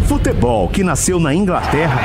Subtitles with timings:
[0.00, 2.00] O futebol que nasceu na Inglaterra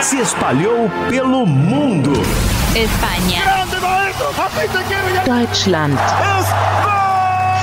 [0.00, 2.12] se espalhou pelo mundo.
[2.74, 3.42] España.
[5.26, 5.98] Deutschland.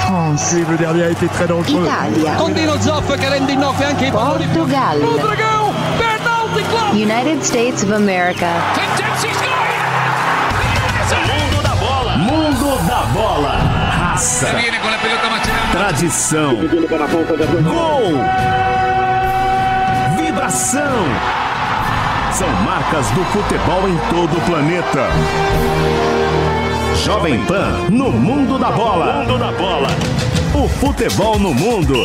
[0.05, 0.63] France.
[1.67, 2.35] Italia.
[2.35, 4.45] Condino Zoff che rende innocui anche i palloni.
[4.45, 5.01] Portugal.
[6.93, 9.46] United States of America.
[14.17, 14.47] Raça.
[15.71, 16.55] Tradição.
[17.61, 18.13] Gol.
[20.17, 21.05] Vibração.
[22.33, 25.05] São marcas do futebol em todo o planeta.
[26.95, 29.23] Jovem Pan no mundo da bola.
[29.23, 29.89] Mundo da bola.
[30.57, 32.03] O futebol no mundo.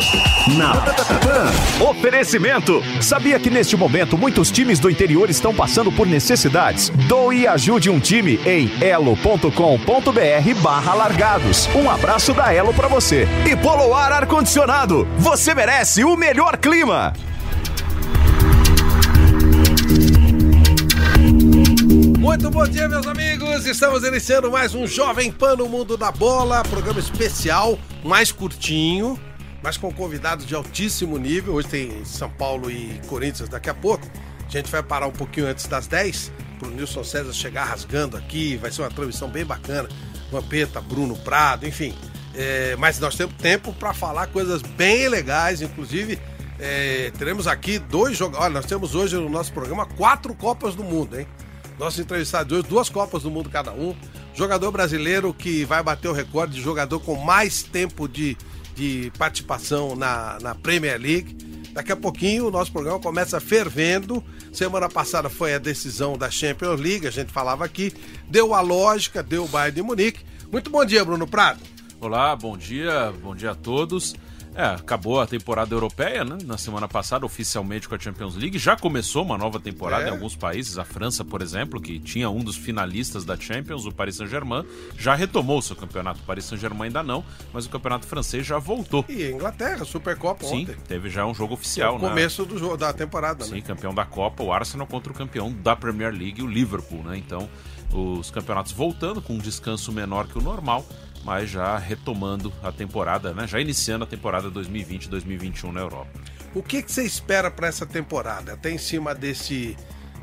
[0.58, 1.88] Na Pan.
[1.88, 2.82] Oferecimento.
[3.00, 6.90] Sabia que neste momento muitos times do interior estão passando por necessidades?
[7.08, 11.66] Doe e ajude um time em elo.com.br barra largados.
[11.74, 13.26] Um abraço da Elo pra você.
[13.50, 15.08] E Poloar Ar-Condicionado.
[15.16, 17.14] Você merece o melhor clima.
[22.32, 23.66] Muito bom dia, meus amigos.
[23.66, 29.20] Estamos iniciando mais um Jovem Pan no Mundo da Bola, programa especial, mais curtinho,
[29.62, 31.52] mas com convidados de altíssimo nível.
[31.52, 34.10] Hoje tem São Paulo e Corinthians daqui a pouco.
[34.46, 38.16] A gente vai parar um pouquinho antes das 10 para o Nilson César chegar rasgando
[38.16, 38.56] aqui.
[38.56, 39.90] Vai ser uma transmissão bem bacana.
[40.30, 41.94] Vampeta, Bruno Prado, enfim.
[42.34, 46.18] É, mas nós temos tempo para falar coisas bem legais, inclusive.
[46.58, 48.38] é, teremos aqui dois jogos.
[48.38, 51.26] Olha, nós temos hoje no nosso programa quatro Copas do Mundo, hein?
[51.78, 53.94] Nossos entrevistados de hoje, duas Copas do Mundo cada um.
[54.34, 58.36] Jogador brasileiro que vai bater o recorde de jogador com mais tempo de,
[58.74, 61.36] de participação na, na Premier League.
[61.72, 64.22] Daqui a pouquinho o nosso programa começa fervendo.
[64.52, 67.92] Semana passada foi a decisão da Champions League, a gente falava aqui.
[68.28, 70.24] Deu a lógica, deu o Bayern de Munique.
[70.50, 71.60] Muito bom dia, Bruno Prado.
[72.00, 74.14] Olá, bom dia, bom dia a todos.
[74.54, 76.36] É, acabou a temporada europeia, né?
[76.44, 78.58] Na semana passada, oficialmente com a Champions League.
[78.58, 80.08] Já começou uma nova temporada É.
[80.08, 80.76] em alguns países.
[80.78, 84.64] A França, por exemplo, que tinha um dos finalistas da Champions, o Paris Saint-Germain,
[84.98, 86.20] já retomou seu campeonato.
[86.20, 89.04] O Paris Saint-Germain ainda não, mas o campeonato francês já voltou.
[89.08, 90.76] E a Inglaterra, Supercopa Sim, ontem.
[90.86, 92.08] teve já um jogo oficial, o né?
[92.08, 93.60] começo do jogo, da temporada, Sim, né?
[93.62, 97.16] campeão da Copa, o Arsenal contra o campeão da Premier League, o Liverpool, né?
[97.16, 97.48] Então,
[97.90, 100.84] os campeonatos voltando com um descanso menor que o normal,
[101.24, 103.46] mas já retomando a temporada, né?
[103.46, 106.10] Já iniciando a temporada 2020-2021 na Europa.
[106.54, 108.52] O que, que você espera para essa temporada?
[108.52, 109.76] Até em cima desse,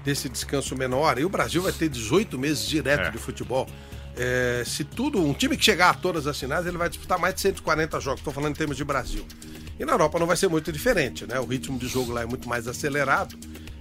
[0.04, 1.18] desse descanso menor.
[1.18, 3.12] E o Brasil vai ter 18 meses direto É.
[3.12, 3.68] de futebol.
[4.18, 7.34] É, se tudo, um time que chegar a todas as finais, ele vai disputar mais
[7.36, 8.20] de 140 jogos.
[8.20, 9.26] Estou falando em termos de Brasil.
[9.80, 11.40] E na Europa não vai ser muito diferente, né?
[11.40, 13.38] O ritmo de jogo lá é muito mais acelerado.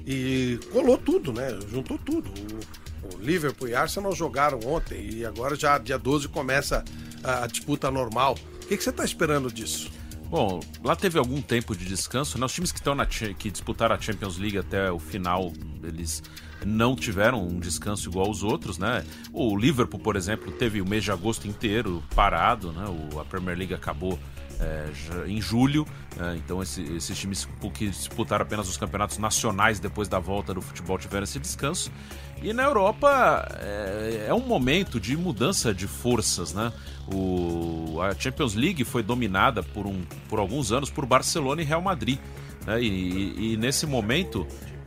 [0.07, 1.59] E colou tudo, né?
[1.71, 2.31] Juntou tudo.
[2.31, 5.11] O, o Liverpool e Arsenal jogaram ontem.
[5.11, 6.85] E agora já dia 12 começa
[7.25, 8.37] a, disputa normal.
[8.63, 9.91] O que, que você está esperando disso?
[10.31, 12.45] Bom, lá teve algum tempo de descanso, né?
[12.45, 15.53] Os times que estão na que disputaram a Champions League até o final,
[15.83, 16.23] eles
[16.67, 19.05] não tiveram um descanso igual aos outros, né?
[19.33, 22.85] O Liverpool, por exemplo, teve o mês de agosto inteiro parado, né?
[23.15, 24.19] O, a Premier League acabou
[24.61, 24.89] é,
[25.29, 25.87] em julho,
[26.21, 30.61] é, então esse- esses times que disputaram apenas os campeonatos nacionais depois da volta do
[30.61, 31.91] futebol tiveram esse descanso.
[32.43, 36.73] E na Europa é, é um momento de mudança de forças, né?
[37.13, 41.83] O, a Champions League foi dominada por, um, por alguns anos por Barcelona e Real
[41.83, 42.19] Madrid.
[42.67, 42.83] Né?
[42.83, 44.47] E, e- nesse momento,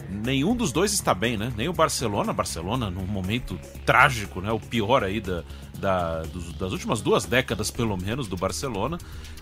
[0.10, 1.52] nenhum dos dois está bem, né?
[1.58, 4.52] Nem o Barcelona, Barcelona num momento trágico, né?
[4.52, 5.44] O pior aí da,
[5.82, 8.98] da, dos, das últimas duas décadas, pelo menos, do Barcelona.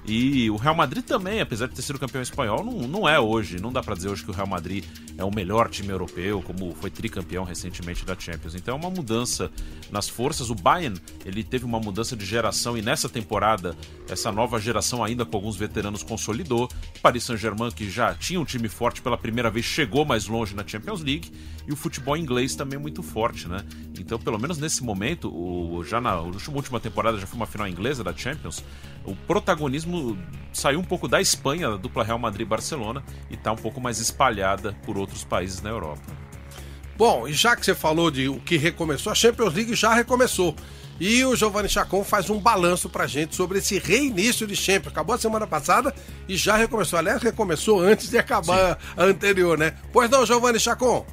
[0.06, 3.62] E o Real Madrid também, apesar de ter sido campeão espanhol, não, não é hoje.
[3.62, 4.84] Não dá para dizer hoje que o Real Madrid
[5.18, 8.56] é o melhor time europeu, como foi tricampeão recentemente da Champions.
[8.56, 9.52] Então é uma mudança
[9.92, 10.50] nas forças.
[10.50, 13.76] O Bayern, ele teve uma mudança de geração e nessa temporada,
[14.10, 16.70] essa nova geração ainda com alguns veteranos consolidou.
[17.02, 20.66] Paris Saint-Germain, que já tinha um time forte pela primeira vez, chegou mais longe na
[20.66, 21.32] Champions League.
[21.68, 23.64] E o futebol inglês também muito forte, né?
[24.00, 28.04] Então, pelo menos nesse momento, o, já na última temporada já foi uma final inglesa
[28.04, 28.64] da Champions,
[29.04, 30.18] o protagonismo
[30.54, 34.74] saiu um pouco da Espanha, da dupla Real Madrid-Barcelona, e está um pouco mais espalhada
[34.86, 36.02] por outros países na Europa.
[36.98, 40.54] Bom, e já que você falou de o que recomeçou, a Champions League já recomeçou.
[41.00, 44.92] E o Giovanni Chacon faz um balanço pra gente sobre esse reinício de Champions.
[44.92, 45.96] Acabou a semana passada
[46.28, 47.00] e já recomeçou.
[47.00, 48.88] Aliás, recomeçou antes de acabar Sim.
[48.98, 49.76] a anterior, né?
[49.94, 51.06] Pois não, Giovanni Chacon?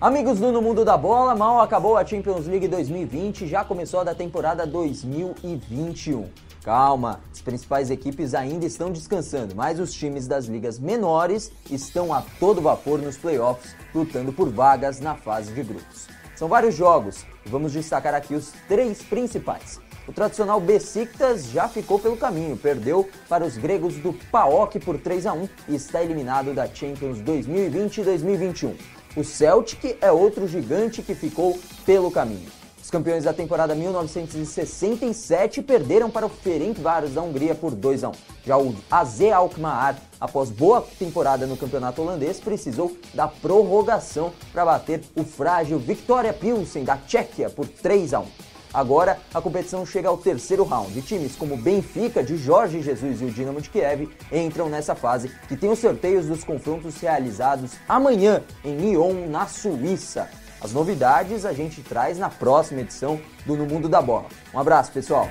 [0.00, 4.04] Amigos do No Mundo da Bola, mal acabou a Champions League 2020, já começou a
[4.04, 6.28] da temporada 2021.
[6.62, 12.22] Calma, as principais equipes ainda estão descansando, mas os times das ligas menores estão a
[12.38, 16.06] todo vapor nos playoffs, lutando por vagas na fase de grupos.
[16.36, 19.80] São vários jogos vamos destacar aqui os três principais.
[20.06, 25.26] O tradicional Besiktas já ficou pelo caminho, perdeu para os gregos do PAOK por 3
[25.26, 28.97] a 1 e está eliminado da Champions 2020 e 2021.
[29.16, 32.48] O Celtic é outro gigante que ficou pelo caminho.
[32.82, 38.12] Os campeões da temporada 1967 perderam para o Ferencváros da Hungria por 2 a 1.
[38.46, 45.02] Já o AZ Alkmaar, após boa temporada no campeonato holandês, precisou da prorrogação para bater
[45.14, 48.26] o frágil Victoria Pilsen da Tchequia por 3 a 1.
[48.78, 51.02] Agora, a competição chega ao terceiro round.
[51.02, 55.56] Times como Benfica, de Jorge Jesus e o Dinamo de Kiev entram nessa fase, que
[55.56, 60.30] tem os sorteios dos confrontos realizados amanhã em Lyon, na Suíça.
[60.60, 64.26] As novidades a gente traz na próxima edição do No Mundo da Bola.
[64.54, 65.28] Um abraço, pessoal.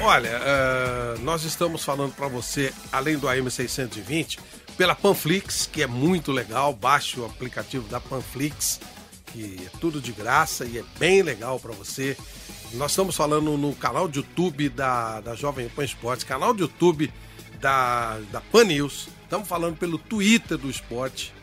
[0.00, 4.38] Olha, uh, nós estamos falando para você, além do AM620,
[4.78, 6.72] pela Panflix, que é muito legal.
[6.72, 8.80] Baixe o aplicativo da Panflix,
[9.34, 12.16] que é tudo de graça e é bem legal para você.
[12.74, 17.12] Nós estamos falando no canal de YouTube da, da Jovem Pan Esportes, canal de YouTube
[17.60, 19.08] da, da Pan News.
[19.24, 21.34] Estamos falando pelo Twitter do esporte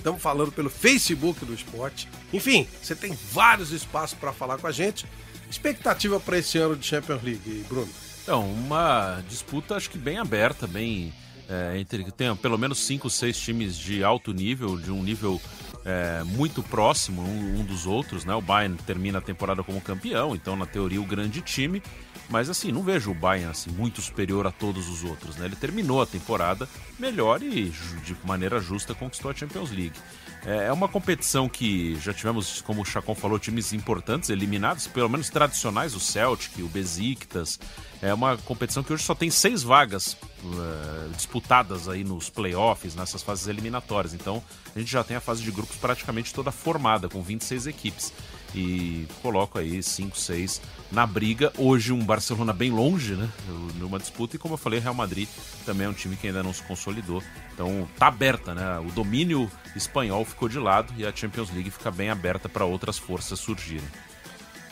[0.00, 2.08] estamos falando pelo Facebook do esporte.
[2.32, 5.06] Enfim, você tem vários espaços para falar com a gente.
[5.50, 7.88] Expectativa para esse ano de Champions League, Bruno?
[8.22, 11.12] Então, uma disputa acho que bem aberta, bem
[11.50, 15.40] é, entre tem pelo menos cinco, seis times de alto nível, de um nível
[15.84, 18.34] é, muito próximo um, um, dos outros, né?
[18.34, 21.82] O Bayern termina a temporada como campeão, então na teoria o grande time.
[22.28, 25.36] Mas assim, não vejo o Bayern assim, muito superior a todos os outros.
[25.36, 25.46] Né?
[25.46, 29.98] Ele terminou a temporada melhor e de maneira justa conquistou a Champions League.
[30.44, 35.08] É, é uma competição que já tivemos, como o Chacon falou, times importantes eliminados, pelo
[35.08, 37.58] menos tradicionais, o Celtic, o Besiktas.
[38.02, 43.22] É uma competição que hoje só tem seis vagas uh, disputadas aí nos playoffs, nessas
[43.22, 44.14] fases eliminatórias.
[44.14, 44.42] Então
[44.74, 48.12] a gente já tem a fase de grupos praticamente toda formada, com 26 equipes
[48.54, 50.60] e coloco aí 5, 6
[50.90, 51.52] na briga.
[51.56, 53.28] Hoje um Barcelona bem longe, né?
[53.76, 54.36] Numa disputa.
[54.36, 55.28] E como eu falei, Real Madrid
[55.64, 57.22] também é um time que ainda não se consolidou.
[57.54, 58.78] Então tá aberta, né?
[58.80, 62.98] O domínio espanhol ficou de lado e a Champions League fica bem aberta para outras
[62.98, 63.88] forças surgirem.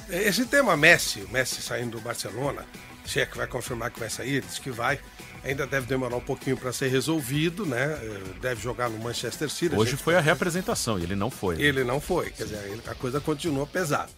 [0.08, 2.64] Esse tema Messi, o Messi saindo do Barcelona,
[3.04, 4.98] se é que vai confirmar que vai sair, diz que vai.
[5.44, 7.99] Ainda deve demorar um pouquinho para ser resolvido, né?
[8.02, 9.75] Eh, deve jogar no Manchester City.
[9.76, 11.56] Hoje a foi a reapresentação e ele não foi.
[11.56, 11.62] Né?
[11.62, 14.11] Ele não foi, quer dizer, a coisa continua pesada.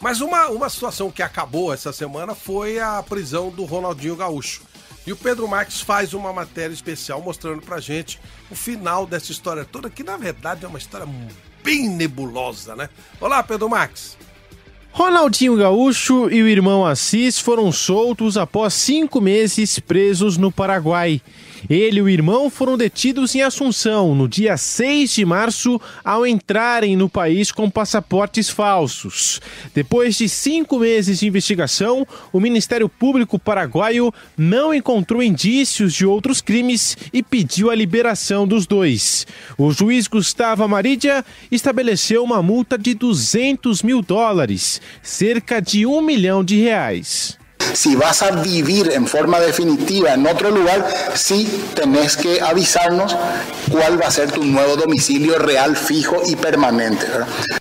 [0.00, 4.62] Mas uma, uma situação que acabou essa semana foi a prisão do Ronaldinho Gaúcho.
[5.06, 9.64] E o Pedro Marques faz uma matéria especial mostrando pra gente o final dessa história
[9.64, 11.06] toda, que na verdade é uma história
[11.62, 12.88] bem nebulosa, né?
[13.20, 14.16] Olá, Pedro Marques.
[14.92, 21.22] Ronaldinho Gaúcho e o irmão Assis foram soltos após cinco meses presos no Paraguai.
[21.68, 26.96] Ele e o irmão foram detidos em Assunção no dia 6 de março ao entrarem
[26.96, 29.40] no país com passaportes falsos.
[29.74, 36.40] Depois de cinco meses de investigação, o Ministério Público paraguaio não encontrou indícios de outros
[36.40, 39.26] crimes e pediu a liberação dos dois.
[39.58, 46.44] O juiz Gustavo Amarídia estabeleceu uma multa de 200 mil dólares, cerca de um milhão
[46.44, 47.39] de reais.
[47.72, 53.16] Si vas a vivir en forma definitiva en otro lugar, sí tenés que avisarnos
[53.70, 57.06] cuál va a ser tu nuevo domicilio real, fijo e permanente.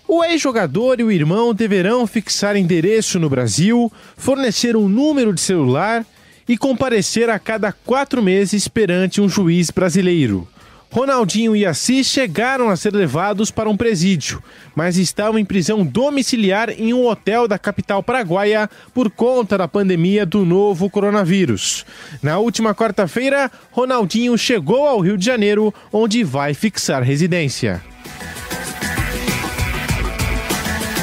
[0.08, 6.06] O ex-jogador e o irmão deverão fixar endereço no Brasil, fornecer um número de celular
[6.48, 10.48] e comparecer a cada quatro meses perante um juiz brasileiro.
[10.92, 14.44] Ronaldinho e Assis chegaram a ser levados para um presídio,
[14.76, 20.26] mas estavam em prisão domiciliar em um hotel da capital paraguaia por conta da pandemia
[20.26, 21.86] do novo coronavírus.
[22.24, 27.84] Na última quarta-feira, Ronaldinho chegou ao Rio de Janeiro, onde vai fixar residência.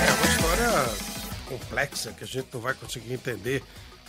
[0.02, 0.68] É uma história
[1.48, 3.62] complexa que a gente não vai conseguir entender.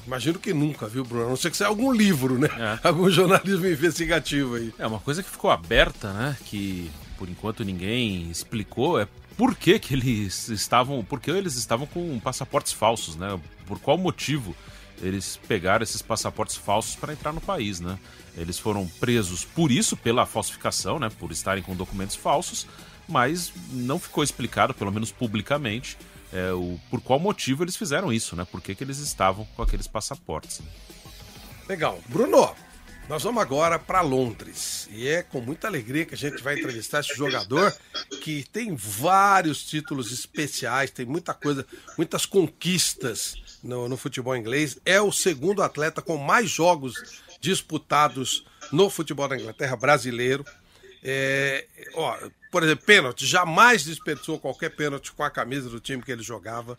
[0.07, 1.25] Imagino que nunca, viu, Bruno?
[1.25, 2.47] A não ser que seja algum livro, né?
[2.57, 2.79] É.
[2.87, 4.73] Algum jornalismo investigativo aí.
[4.79, 6.37] É uma coisa que ficou aberta, né?
[6.45, 11.03] Que por enquanto ninguém explicou é por que, que eles estavam.
[11.03, 13.37] Por que eles estavam com passaportes falsos, né?
[13.65, 14.55] Por qual motivo
[15.01, 17.99] eles pegaram esses passaportes falsos para entrar no país, né?
[18.35, 21.09] Eles foram presos por isso, pela falsificação, né?
[21.19, 22.65] Por estarem com documentos falsos,
[23.09, 25.97] mas não ficou explicado, pelo menos publicamente,
[26.37, 28.45] é, o, por qual motivo eles fizeram isso, né?
[28.49, 30.59] Por que, que eles estavam com aqueles passaportes.
[30.59, 30.67] né?
[31.67, 31.99] Legal.
[32.07, 32.55] Bruno,
[33.09, 34.87] nós vamos agora para Londres.
[34.91, 37.75] E é com muita alegria que a gente vai entrevistar esse jogador
[38.21, 41.65] que tem vários títulos especiais, tem muita coisa,
[41.97, 44.77] muitas conquistas no, no futebol inglês.
[44.85, 46.93] É o segundo atleta com mais jogos
[47.41, 50.45] disputados no futebol da Inglaterra brasileiro.
[51.09, 52.17] É, ó,
[52.51, 56.77] por exemplo, pênalti, jamais desperdiçou qualquer pênalti com a camisa do time que ele jogava.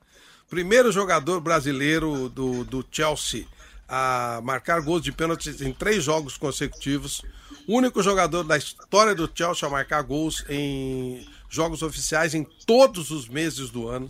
[0.51, 3.47] Primeiro jogador brasileiro do, do Chelsea
[3.89, 7.23] a marcar gols de pênalti em três jogos consecutivos.
[7.67, 13.29] Único jogador da história do Chelsea a marcar gols em jogos oficiais em todos os
[13.29, 14.09] meses do ano.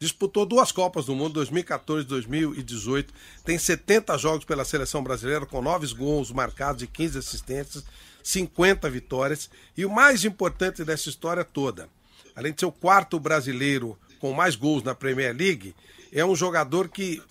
[0.00, 3.14] Disputou duas Copas do Mundo, 2014 e 2018.
[3.44, 7.84] Tem 70 jogos pela seleção brasileira, com 9 gols marcados e 15 assistências,
[8.22, 9.50] 50 vitórias.
[9.76, 11.88] E o mais importante dessa história toda,
[12.34, 15.74] além de ser o quarto brasileiro com mais gols na Premier League,
[16.12, 17.22] é um jogador que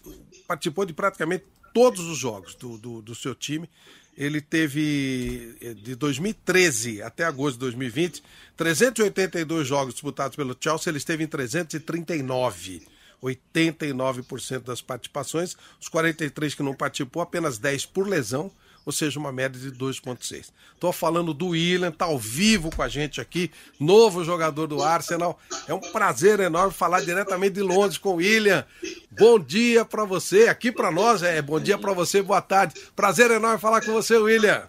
[0.48, 3.70] participou de praticamente todos os jogos do, do, do seu time.
[4.18, 8.22] Ele teve eh, de 2013 até agosto de 2020
[8.58, 12.86] 382 jogos disputados pelo Chelsea, ele esteve em 339.
[13.24, 18.52] 89% das participações, os 43 que não participou, apenas 10 por lesão,
[18.86, 20.52] ou seja, uma média de 2,6.
[20.74, 25.40] Estou falando do William, tá ao vivo com a gente aqui, novo jogador do Arsenal.
[25.68, 28.66] É um prazer enorme falar diretamente de Londres com o William.
[29.12, 32.76] Bom dia para você, aqui para nós é bom dia para você, boa tarde.
[32.96, 34.68] Prazer enorme falar com você, William.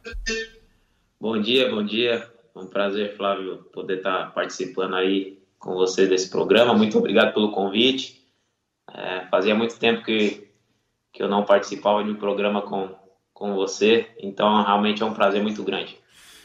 [1.20, 2.28] Bom dia, bom dia.
[2.54, 6.74] Um prazer, Flávio, poder estar participando aí com você desse programa.
[6.74, 8.20] Muito obrigado pelo convite.
[8.92, 10.48] É, fazia muito tempo que,
[11.12, 12.90] que eu não participava de um programa com,
[13.32, 15.98] com você, então realmente é um prazer muito grande.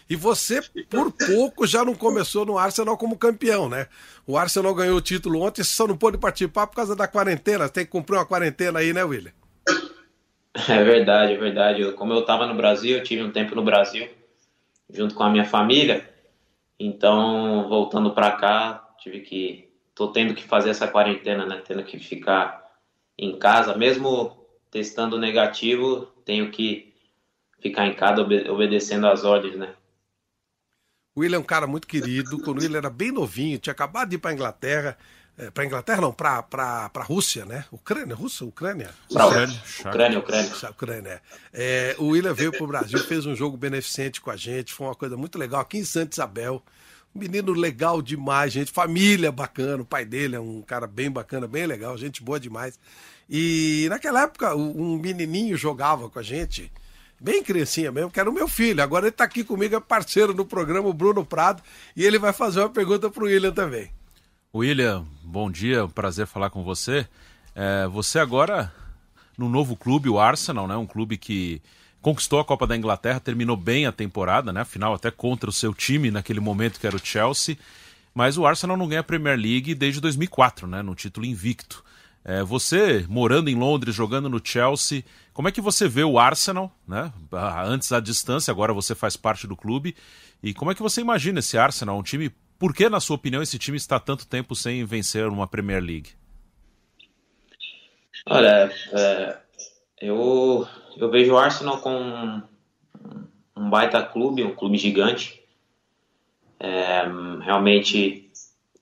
[0.09, 3.87] E você, por pouco, já não começou no Arsenal como campeão, né?
[4.25, 7.67] O Arsenal ganhou o título ontem, só não pôde participar por causa da quarentena.
[7.67, 9.31] Tem que cumprir uma quarentena aí, né, William?
[10.67, 11.81] É verdade, é verdade.
[11.81, 14.09] Eu, como eu estava no Brasil, eu tive um tempo no Brasil,
[14.89, 16.09] junto com a minha família.
[16.79, 19.69] Então, voltando para cá, tive que.
[19.93, 21.61] tô tendo que fazer essa quarentena, né?
[21.63, 22.71] Tendo que ficar
[23.15, 24.35] em casa, mesmo
[24.71, 26.93] testando negativo, tenho que
[27.61, 29.73] ficar em casa obe obedecendo às ordens, né?
[31.15, 32.37] O William é um cara muito querido.
[32.43, 34.97] Quando o William era bem novinho, tinha acabado de ir para Inglaterra.
[35.35, 37.65] É, para Inglaterra não, para para Rússia, né?
[37.71, 38.89] Ucrânia, Rússia, Ucrânia.
[39.09, 40.69] Ucrânia, Ucrânia, Ucrânia.
[40.69, 41.21] Ucrânia.
[41.53, 44.87] É, o William veio para o Brasil, fez um jogo beneficente com a gente, foi
[44.87, 46.61] uma coisa muito legal aqui em Santa Isabel.
[47.15, 49.81] Um menino legal demais, gente, família bacana.
[49.81, 52.79] O pai dele é um cara bem bacana, bem legal, gente boa demais.
[53.29, 56.71] E naquela época, um menininho jogava com a gente,
[57.19, 58.81] bem criancinha mesmo, que era o meu filho.
[58.81, 61.61] Agora ele está aqui comigo, é parceiro no programa, o Bruno Prado,
[61.95, 63.91] e ele vai fazer uma pergunta para o William também.
[64.55, 67.07] William, bom dia, prazer falar com você.
[67.53, 68.71] É, você agora
[69.37, 70.75] no novo clube, o Arsenal, né?
[70.75, 71.61] Um clube que
[72.01, 74.61] conquistou a Copa da Inglaterra, terminou bem a temporada, né?
[74.61, 77.57] Afinal, até contra o seu time naquele momento que era o Chelsea.
[78.15, 80.81] Mas o Arsenal não ganha a Premier League desde 2004, né?
[80.81, 81.83] No título invicto.
[82.29, 85.01] É, você, morando em Londres, jogando no Chelsea,
[85.33, 87.13] como é que você vê o Arsenal, né?
[87.65, 89.95] Antes à distância, agora você faz parte do clube.
[90.43, 92.29] E como é que você imagina esse Arsenal, um time
[92.59, 96.09] por que, na sua opinião, esse time está tanto tempo sem vencer uma Premier League?
[98.25, 99.37] Olha, é,
[100.01, 100.67] eu,
[100.97, 102.41] eu vejo o Arsenal com
[103.55, 105.41] um, baita clube, um clube gigante.
[106.59, 107.03] É,
[107.41, 108.29] realmente,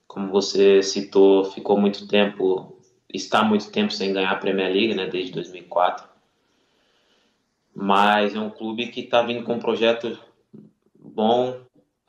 [0.08, 2.75] como você citou, ficou muito tempo,
[3.16, 6.06] está muito tempo sem ganhar a Premier League, né, desde 2004.
[7.74, 10.18] Mas é um clube que está vindo com um projeto
[10.94, 11.60] bom,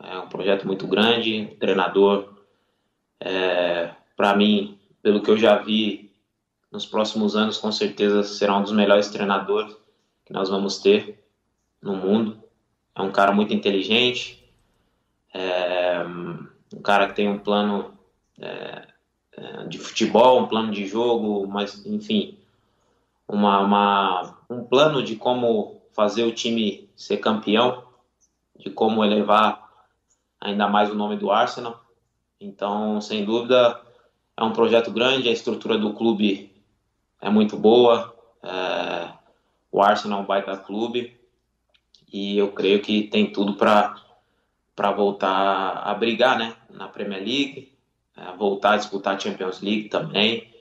[0.02, 2.38] é um projeto muito grande, treinador,
[3.20, 6.12] é, para mim, pelo que eu já vi
[6.72, 9.76] nos próximos anos, com certeza será um dos melhores treinadores
[10.26, 11.24] que nós vamos ter
[11.82, 12.44] no mundo.
[12.96, 14.44] É um cara muito inteligente,
[15.34, 17.98] é, um cara que tem um plano
[18.40, 18.88] é,
[19.68, 22.38] de futebol, um plano de jogo, mas enfim,
[23.28, 27.84] uma, uma, um plano de como fazer o time ser campeão,
[28.58, 29.68] de como elevar
[30.40, 31.80] ainda mais o nome do Arsenal.
[32.40, 33.82] Então, sem dúvida,
[34.36, 36.52] é um projeto grande, a estrutura do clube
[37.20, 39.10] é muito boa, é,
[39.72, 41.18] o Arsenal é um baita clube
[42.12, 47.77] e eu creio que tem tudo para voltar a brigar né, na Premier League,
[48.38, 50.54] voltar a disputar a Champions League também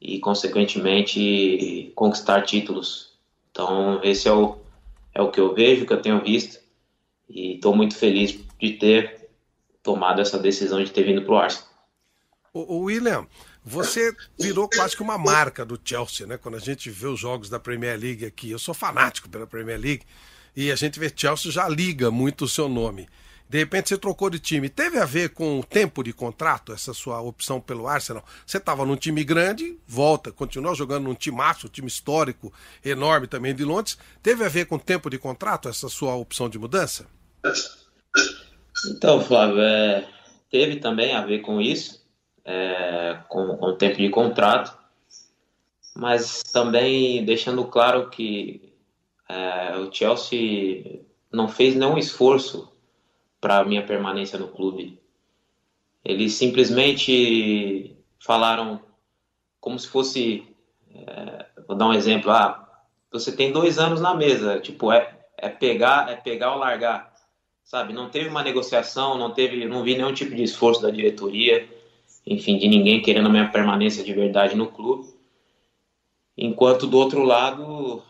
[0.00, 3.12] e, consequentemente, conquistar títulos.
[3.50, 4.58] Então, esse é o,
[5.14, 6.60] é o que eu vejo, que eu tenho visto
[7.28, 9.28] e estou muito feliz de ter
[9.82, 11.68] tomado essa decisão de ter vindo para o Arsenal.
[12.52, 13.26] O William,
[13.64, 16.38] você virou quase que uma marca do Chelsea, né?
[16.38, 19.78] Quando a gente vê os jogos da Premier League aqui, eu sou fanático pela Premier
[19.78, 20.04] League
[20.56, 23.08] e a gente vê Chelsea já liga muito o seu nome.
[23.48, 24.68] De repente você trocou de time.
[24.68, 28.22] Teve a ver com o tempo de contrato, essa sua opção pelo Arsenal?
[28.46, 32.52] Você estava num time grande, volta, continua jogando num time um time histórico,
[32.84, 33.96] enorme também de Londres.
[34.22, 37.06] Teve a ver com o tempo de contrato, essa sua opção de mudança?
[38.90, 40.06] Então, Flávio, é,
[40.50, 42.04] teve também a ver com isso,
[42.44, 44.76] é, com, com o tempo de contrato,
[45.96, 48.72] mas também deixando claro que
[49.26, 51.00] é, o Chelsea
[51.32, 52.70] não fez nenhum esforço
[53.40, 54.98] para minha permanência no clube.
[56.04, 58.80] Eles simplesmente falaram
[59.60, 60.46] como se fosse,
[60.94, 62.66] é, vou dar um exemplo, ah,
[63.10, 67.12] você tem dois anos na mesa, tipo é, é pegar, é pegar ou largar,
[67.64, 67.92] sabe?
[67.92, 71.68] Não teve uma negociação, não teve, não vi nenhum tipo de esforço da diretoria,
[72.26, 75.08] enfim, de ninguém querendo a minha permanência de verdade no clube.
[76.36, 78.02] Enquanto do outro lado,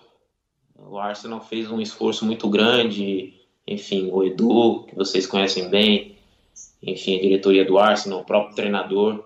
[0.77, 3.38] o Arsenal fez um esforço muito grande
[3.69, 6.17] enfim, o Edu, que vocês conhecem bem,
[6.83, 9.25] enfim, a diretoria do Arsenal, o próprio treinador.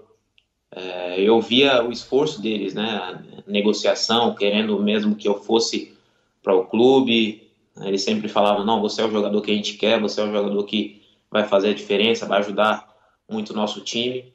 [0.70, 5.96] É, eu via o esforço deles, né, a negociação, querendo mesmo que eu fosse
[6.42, 7.50] para o clube.
[7.82, 10.32] Eles sempre falavam: não, você é o jogador que a gente quer, você é o
[10.32, 12.92] jogador que vai fazer a diferença, vai ajudar
[13.30, 14.32] muito o nosso time.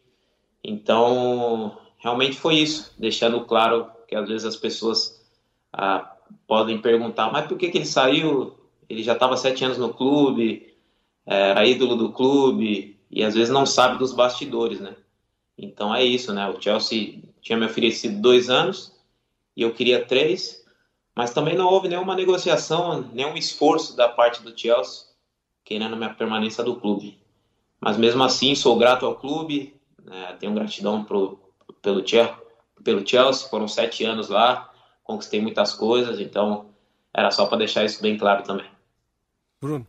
[0.63, 5.21] Então, realmente foi isso, deixando claro que às vezes as pessoas
[5.73, 6.15] ah,
[6.47, 8.56] podem perguntar: mas por que, que ele saiu?
[8.89, 10.75] Ele já estava sete anos no clube,
[11.25, 14.95] era ídolo do clube e às vezes não sabe dos bastidores, né?
[15.57, 16.47] Então é isso, né?
[16.49, 18.93] O Chelsea tinha me oferecido dois anos
[19.55, 20.63] e eu queria três,
[21.15, 25.07] mas também não houve nenhuma negociação, nenhum esforço da parte do Chelsea
[25.65, 27.19] querendo minha permanência do clube.
[27.79, 30.37] Mas mesmo assim, sou grato ao clube, né?
[30.39, 31.37] tenho gratidão pro,
[31.81, 32.01] pelo,
[32.83, 34.71] pelo Chelsea, foram sete anos lá,
[35.03, 36.69] conquistei muitas coisas, então
[37.13, 38.76] era só para deixar isso bem claro também.
[39.59, 39.87] Bruno.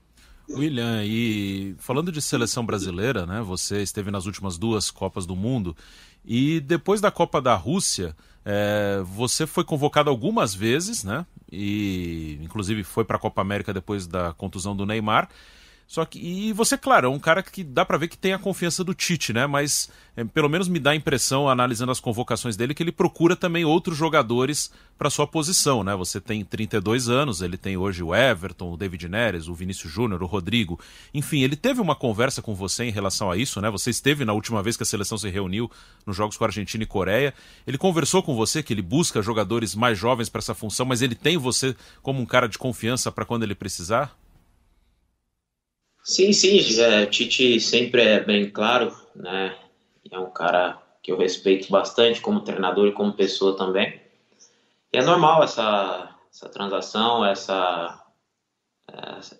[0.49, 3.43] William, e falando de seleção brasileira, né?
[3.43, 5.77] Você esteve nas últimas duas Copas do Mundo
[6.25, 11.27] e depois da Copa da Rússia, é, você foi convocado algumas vezes, né?
[11.53, 15.29] E inclusive foi para a Copa América depois da contusão do Neymar.
[15.89, 18.39] Só que, e você, claro, é um cara que dá para ver que tem a
[18.39, 19.47] confiança do Tite, né?
[19.47, 23.35] Mas é, pelo menos me dá a impressão, analisando as convocações dele, que ele procura
[23.35, 25.97] também outros jogadores para sua posição, né?
[25.97, 30.23] Você tem 32 anos, ele tem hoje o Everton, o David Neres, o Vinícius Júnior,
[30.23, 30.79] o Rodrigo.
[31.15, 33.71] Enfim, ele teve uma conversa com você em relação a isso, né?
[33.71, 35.71] Você esteve na última vez que a seleção se reuniu
[36.05, 37.33] nos jogos com a Argentina e Coreia.
[37.67, 41.15] Ele conversou com você que ele busca jogadores mais jovens para essa função, mas ele
[41.15, 44.15] tem você como um cara de confiança para quando ele precisar?
[46.09, 49.55] Sim, sim, é, Tite sempre é bem claro, né?
[50.11, 54.01] É um cara que eu respeito bastante como treinador e como pessoa também.
[54.91, 58.03] E é normal essa, essa transação, essa,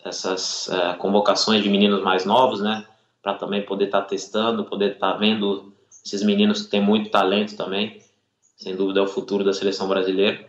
[0.05, 2.85] essas é, convocações de meninos mais novos, né?
[3.23, 5.73] Para também poder estar tá testando, poder estar tá vendo
[6.05, 8.03] esses meninos que têm muito talento também.
[8.59, 10.47] Sem dúvida é o futuro da seleção brasileira.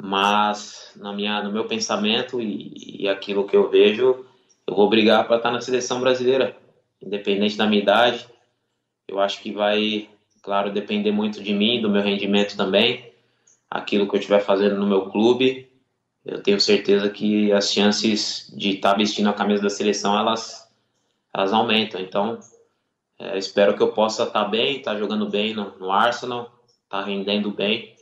[0.00, 4.24] Mas na minha, no meu pensamento e, e aquilo que eu vejo,
[4.66, 6.56] eu vou brigar para estar na seleção brasileira,
[7.00, 8.26] independente da minha idade.
[9.06, 10.08] Eu acho que vai,
[10.42, 13.12] claro, depender muito de mim, do meu rendimento também,
[13.70, 15.70] aquilo que eu estiver fazendo no meu clube.
[16.24, 20.66] Eu tenho certeza que as chances de estar vestindo a camisa da seleção elas,
[21.34, 22.00] elas aumentam.
[22.00, 22.40] Então,
[23.18, 26.50] é, espero que eu possa estar bem, estar jogando bem no, no Arsenal,
[26.84, 27.94] estar rendendo bem.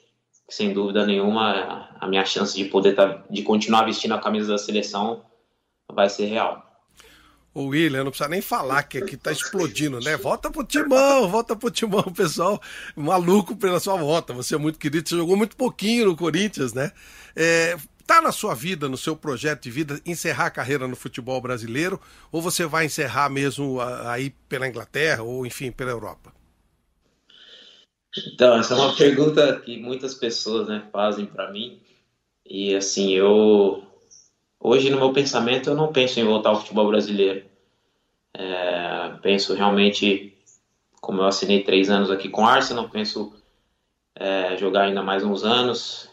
[0.48, 4.58] Sem dúvida nenhuma, a minha chance de poder estar, de continuar vestindo a camisa da
[4.58, 5.24] seleção
[5.94, 6.68] vai ser real.
[7.54, 10.16] O William, não precisa nem falar que aqui tá explodindo, né?
[10.16, 12.60] Volta pro Timão, volta pro Timão, pessoal
[12.96, 14.32] maluco pela sua volta.
[14.32, 16.92] Você é muito querido, você jogou muito pouquinho no Corinthians, né?
[17.36, 17.76] É,
[18.06, 22.00] Tá na sua vida, no seu projeto de vida, encerrar a carreira no futebol brasileiro
[22.30, 26.32] ou você vai encerrar mesmo aí pela Inglaterra ou enfim pela Europa?
[28.26, 31.80] Então, essa é uma pergunta que muitas pessoas né, fazem para mim.
[32.44, 33.82] E assim, eu.
[34.64, 37.44] Hoje, no meu pensamento, eu não penso em voltar ao futebol brasileiro.
[38.34, 40.32] É, penso realmente,
[41.00, 43.32] como eu assinei três anos aqui com o Arsenal, penso
[44.14, 46.08] é, jogar ainda mais uns anos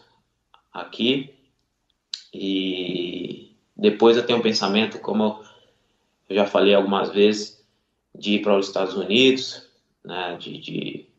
[0.72, 1.32] aqui.
[2.34, 5.40] E depois eu tenho um pensamento, como
[6.28, 7.64] eu já falei algumas vezes,
[8.14, 9.68] de ir para os Estados Unidos,
[10.04, 11.10] né, de, de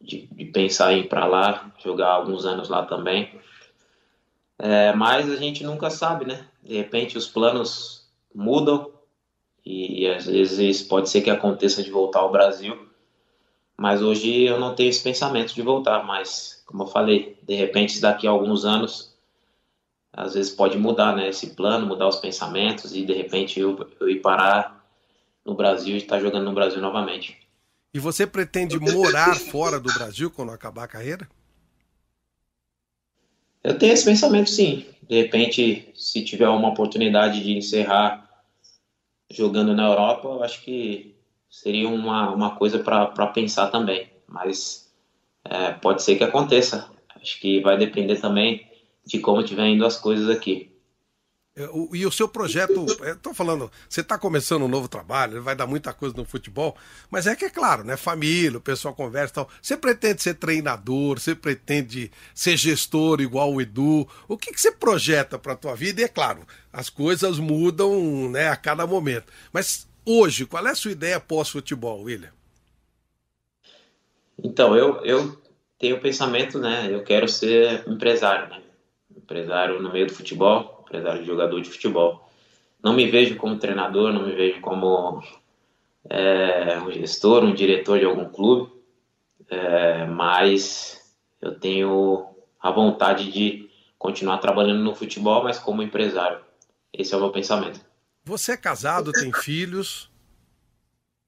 [0.00, 3.30] de, de pensar em ir para lá, jogar alguns anos lá também.
[4.62, 6.46] É, mas a gente nunca sabe, né?
[6.62, 8.92] De repente os planos mudam
[9.64, 12.78] e, e às vezes pode ser que aconteça de voltar ao Brasil.
[13.74, 18.00] Mas hoje eu não tenho esse pensamento de voltar, mas como eu falei, de repente
[18.00, 19.16] daqui a alguns anos
[20.12, 21.30] às vezes pode mudar, né?
[21.30, 24.84] Esse plano, mudar os pensamentos e de repente eu, eu ir parar
[25.42, 27.38] no Brasil e estar jogando no Brasil novamente.
[27.94, 31.26] E você pretende morar fora do Brasil quando acabar a carreira?
[33.62, 34.86] Eu tenho esse pensamento, sim.
[35.08, 38.26] De repente, se tiver uma oportunidade de encerrar
[39.30, 41.14] jogando na Europa, eu acho que
[41.48, 44.08] seria uma, uma coisa para pensar também.
[44.26, 44.90] Mas
[45.44, 46.88] é, pode ser que aconteça.
[47.20, 48.64] Acho que vai depender também
[49.04, 50.69] de como estiver indo as coisas aqui.
[51.56, 55.66] É, e o seu projeto, estou falando, você está começando um novo trabalho, vai dar
[55.66, 56.76] muita coisa no futebol,
[57.10, 57.96] mas é que é claro, né?
[57.96, 59.48] Família, o pessoal conversa e tal.
[59.60, 64.06] Você pretende ser treinador, você pretende ser gestor igual o Edu?
[64.28, 66.00] O que, que você projeta para a tua vida?
[66.00, 69.32] E é claro, as coisas mudam né, a cada momento.
[69.52, 72.32] Mas hoje, qual é a sua ideia pós-futebol, William?
[74.42, 75.36] Então, eu, eu
[75.78, 76.88] tenho o pensamento, né?
[76.90, 78.62] Eu quero ser empresário, né?
[79.14, 82.28] Empresário no meio do futebol empresário de jogador de futebol.
[82.82, 85.22] Não me vejo como treinador, não me vejo como
[86.08, 88.72] é, um gestor, um diretor de algum clube,
[89.48, 92.26] é, mas eu tenho
[92.60, 96.40] a vontade de continuar trabalhando no futebol, mas como empresário.
[96.92, 97.80] Esse é o meu pensamento.
[98.24, 100.10] Você é casado, tem filhos?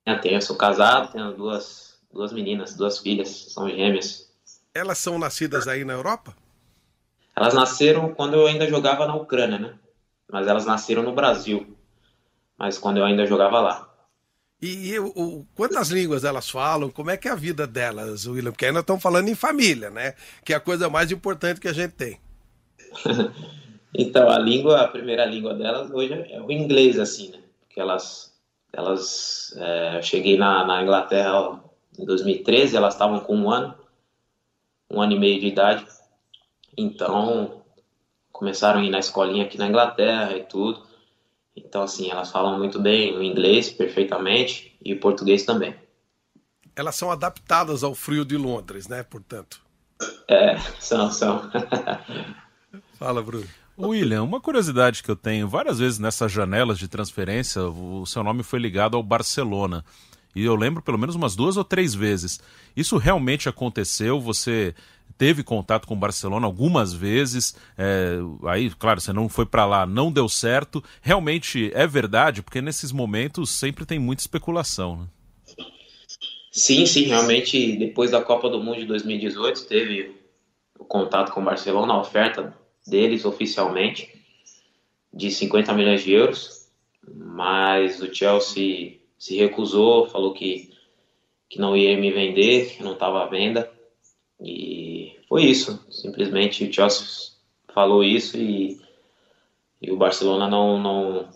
[0.05, 4.33] Eu tenho, eu sou casado, tenho duas, duas meninas, duas filhas, são gêmeas.
[4.75, 6.35] Elas são nascidas aí na Europa?
[7.43, 9.75] Elas nasceram quando eu ainda jogava na Ucrânia, né?
[10.31, 11.77] Mas elas nasceram no Brasil.
[12.57, 13.93] Mas quando eu ainda jogava lá.
[14.61, 16.89] E, e o, quantas línguas elas falam?
[16.89, 18.53] Como é que é a vida delas, William?
[18.53, 20.15] Porque ainda estão falando em família, né?
[20.45, 22.21] Que é a coisa mais importante que a gente tem.
[23.93, 27.41] então, a língua, a primeira língua delas hoje é o inglês, assim, né?
[27.63, 28.33] Porque elas,
[28.73, 31.61] elas, é, eu cheguei na, na Inglaterra
[31.99, 33.75] em 2013, elas estavam com um ano,
[34.89, 35.85] um ano e meio de idade.
[36.77, 37.63] Então,
[38.31, 40.83] começaram a ir na escolinha aqui na Inglaterra e tudo.
[41.55, 45.75] Então, assim, elas falam muito bem o inglês perfeitamente e o português também.
[46.75, 49.03] Elas são adaptadas ao frio de Londres, né?
[49.03, 49.61] Portanto.
[50.27, 51.51] É, são, são.
[52.99, 53.47] Fala, Bruno.
[53.79, 58.43] William, uma curiosidade que eu tenho, várias vezes nessas janelas de transferência, o seu nome
[58.43, 59.85] foi ligado ao Barcelona.
[60.35, 62.41] E eu lembro pelo menos umas duas ou três vezes.
[62.77, 64.21] Isso realmente aconteceu?
[64.21, 64.75] Você
[65.23, 67.55] teve contato com o Barcelona algumas vezes.
[67.79, 68.17] É,
[68.49, 70.83] aí, claro, você não foi para lá, não deu certo.
[71.01, 74.97] Realmente é verdade, porque nesses momentos sempre tem muita especulação.
[74.97, 75.65] Né?
[76.51, 80.17] Sim, sim, realmente depois da Copa do Mundo de 2018 teve
[80.77, 82.53] o contato com o Barcelona, a oferta
[82.85, 84.13] deles oficialmente
[85.15, 86.69] de 50 milhões de euros,
[87.15, 90.73] mas o Chelsea se recusou, falou que,
[91.49, 93.71] que não ia me vender, que não estava à venda.
[94.45, 94.82] E
[95.33, 95.83] foi isso.
[95.91, 97.33] Simplesmente o Chelsea
[97.73, 98.79] falou isso e,
[99.81, 101.29] e o Barcelona não, não,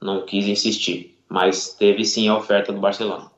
[0.00, 1.18] não quis insistir.
[1.28, 3.32] Mas teve sim a oferta do Barcelona.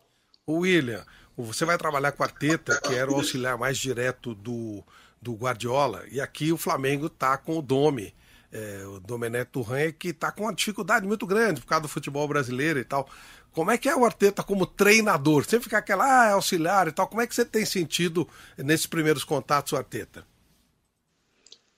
[0.46, 1.02] O William,
[1.34, 4.84] você vai trabalhar com a Teta, que era o auxiliar mais direto do,
[5.22, 8.14] do Guardiola, e aqui o Flamengo tá com o Domi.
[8.52, 12.28] É, o Domenech Turan, que está com uma dificuldade muito grande por causa do futebol
[12.28, 13.08] brasileiro e tal.
[13.54, 15.44] Como é que é o Arteta como treinador?
[15.44, 17.06] Sempre fica aquela, ah, é auxiliar e tal.
[17.06, 20.26] Como é que você tem sentido nesses primeiros contatos, o Arteta?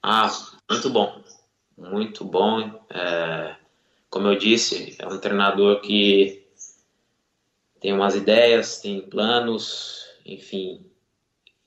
[0.02, 0.32] Ah,
[0.70, 1.22] muito bom.
[1.76, 2.82] Muito bom.
[2.88, 3.56] É,
[4.08, 6.46] como eu disse, é um treinador que
[7.78, 10.80] tem umas ideias, tem planos, enfim.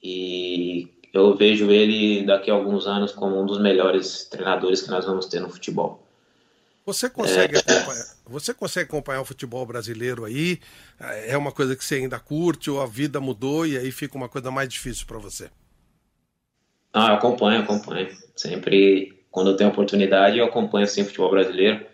[0.01, 5.05] E eu vejo ele daqui a alguns anos como um dos melhores treinadores que nós
[5.05, 6.08] vamos ter no futebol.
[6.93, 7.59] Você consegue, é...
[7.59, 10.59] acompanhar, você consegue acompanhar o futebol brasileiro aí?
[11.27, 14.27] É uma coisa que você ainda curte ou a vida mudou e aí fica uma
[14.27, 15.49] coisa mais difícil para você?
[16.91, 18.09] Ah, eu acompanho, acompanho.
[18.35, 21.85] Sempre quando eu tenho oportunidade, eu acompanho sim o futebol brasileiro.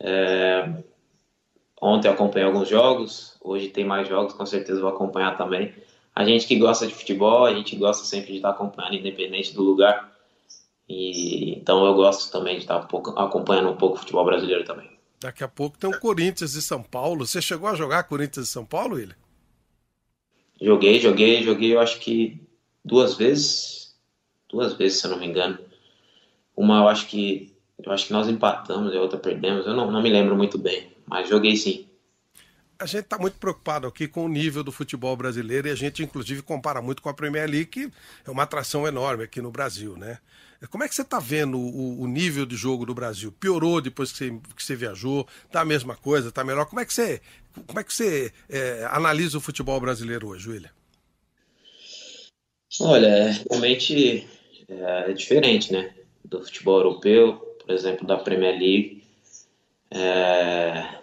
[0.00, 0.68] É,
[1.80, 5.72] ontem eu acompanhei alguns jogos, hoje tem mais jogos, com certeza vou acompanhar também.
[6.14, 9.62] A gente que gosta de futebol, a gente gosta sempre de estar acompanhando, independente do
[9.62, 10.15] lugar.
[10.88, 14.64] E, então eu gosto também de estar um pouco, acompanhando um pouco o futebol brasileiro
[14.64, 14.88] também.
[15.20, 17.26] Daqui a pouco tem o Corinthians e São Paulo.
[17.26, 19.16] Você chegou a jogar Corinthians e São Paulo, William?
[20.60, 22.40] Joguei, joguei, joguei, eu acho que
[22.84, 23.94] duas vezes.
[24.48, 25.58] Duas vezes, se eu não me engano.
[26.56, 27.54] Uma eu acho que.
[27.82, 29.66] Eu acho que nós empatamos e a outra perdemos.
[29.66, 31.85] Eu não, não me lembro muito bem, mas joguei sim.
[32.78, 36.02] A gente está muito preocupado aqui com o nível do futebol brasileiro e a gente,
[36.02, 37.90] inclusive, compara muito com a Premier League, que
[38.26, 40.18] é uma atração enorme aqui no Brasil, né?
[40.70, 43.30] Como é que você está vendo o, o, nível de jogo do Brasil?
[43.30, 45.26] Piorou depois que você, que você viajou?
[45.50, 46.32] Tá a mesma coisa?
[46.32, 46.66] Tá melhor?
[46.66, 47.20] Como é que você,
[47.66, 50.70] como é que você é, analisa o futebol brasileiro hoje, William?
[52.80, 54.26] Olha, realmente
[54.68, 55.94] é, é, diferente, né?
[56.24, 57.34] Do futebol europeu,
[57.64, 59.04] por exemplo, da Premier League.
[59.90, 60.98] É,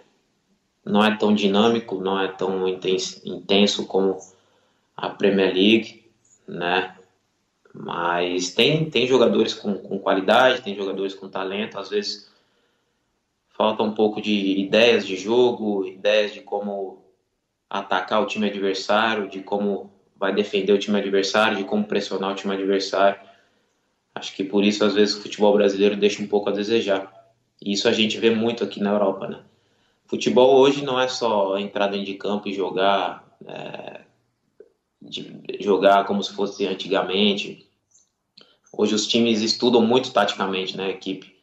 [0.84, 4.18] não é tão dinâmico, não é tão intenso, como
[4.96, 6.04] a Premier League,
[6.46, 6.96] né?
[7.72, 12.32] Mas tem, tem jogadores com, com qualidade, tem jogadores com talento, às vezes
[13.48, 17.02] falta um pouco de ideias de jogo, ideias de como
[17.70, 22.34] atacar o time adversário, de como vai defender o time adversário, de como pressionar o
[22.34, 23.18] time adversário.
[24.14, 27.12] Acho que por isso, às vezes, o futebol brasileiro deixa um pouco a desejar.
[27.60, 29.42] E isso a gente vê muito aqui na Europa, né?
[30.06, 34.02] Futebol hoje não é só entrar dentro de campo e jogar, é,
[35.60, 37.66] jogar como se fosse antigamente.
[38.70, 41.34] Hoje os times estudam muito taticamente, né, equipe.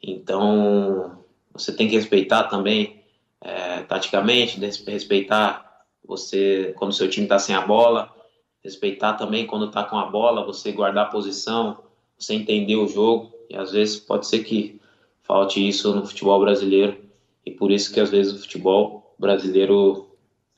[0.00, 3.02] Então você tem que respeitar também
[3.40, 8.14] é, taticamente, respeitar você quando seu time está sem a bola,
[8.62, 11.82] respeitar também quando está com a bola, você guardar a posição,
[12.16, 13.34] você entender o jogo.
[13.50, 14.80] E às vezes pode ser que
[15.24, 17.07] falte isso no futebol brasileiro
[17.48, 20.06] e por isso que às vezes o futebol brasileiro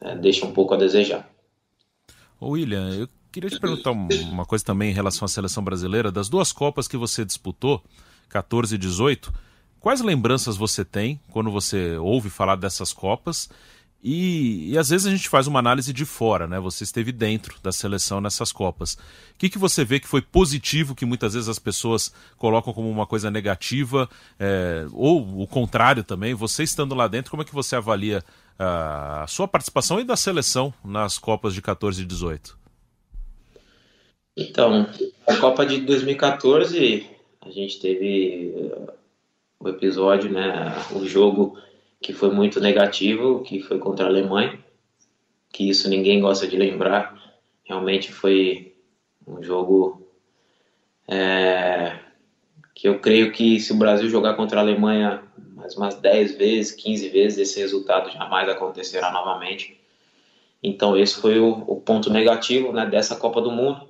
[0.00, 1.31] é, deixa um pouco a desejar.
[2.42, 6.11] William, eu queria te perguntar uma coisa também em relação à seleção brasileira.
[6.11, 7.81] Das duas Copas que você disputou,
[8.29, 9.33] 14 e 18,
[9.79, 13.48] quais lembranças você tem quando você ouve falar dessas Copas?
[14.02, 16.58] E, e, às vezes a gente faz uma análise de fora, né?
[16.58, 18.94] Você esteve dentro da seleção nessas Copas.
[18.94, 18.98] O
[19.36, 23.06] que, que você vê que foi positivo, que muitas vezes as pessoas colocam como uma
[23.06, 24.08] coisa negativa,
[24.38, 26.32] é, ou o contrário também?
[26.32, 28.24] Você estando lá dentro, como é que você avalia
[28.58, 32.58] a sua participação e da seleção nas Copas de 14 e 18?
[34.36, 34.88] Então,
[35.26, 37.06] a Copa de 2014,
[37.42, 38.92] a gente teve uh,
[39.58, 41.58] o episódio, né, o jogo
[42.00, 44.58] que foi muito negativo, que foi contra a Alemanha,
[45.52, 47.14] que isso ninguém gosta de lembrar.
[47.64, 48.74] Realmente foi
[49.26, 50.06] um jogo
[51.06, 51.98] é,
[52.74, 55.22] que eu creio que se o Brasil jogar contra a Alemanha
[55.54, 59.78] mais umas 10 vezes, 15 vezes, esse resultado jamais acontecerá novamente.
[60.62, 63.88] Então esse foi o, o ponto negativo né, dessa Copa do Mundo.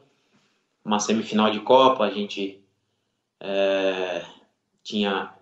[0.85, 2.61] Uma semifinal de Copa, a gente
[3.41, 4.25] é,
[4.83, 5.33] tinha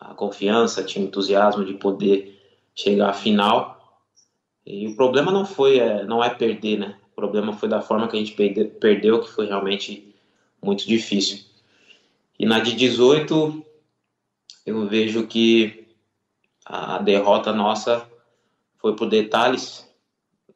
[0.00, 2.40] a confiança, tinha entusiasmo de poder
[2.74, 4.00] chegar à final.
[4.64, 6.98] E o problema não foi, é, não é perder, né?
[7.12, 10.14] O problema foi da forma que a gente perdeu, que foi realmente
[10.62, 11.44] muito difícil.
[12.38, 13.64] E na de 18,
[14.64, 15.86] eu vejo que
[16.64, 18.08] a derrota nossa
[18.78, 19.86] foi por detalhes,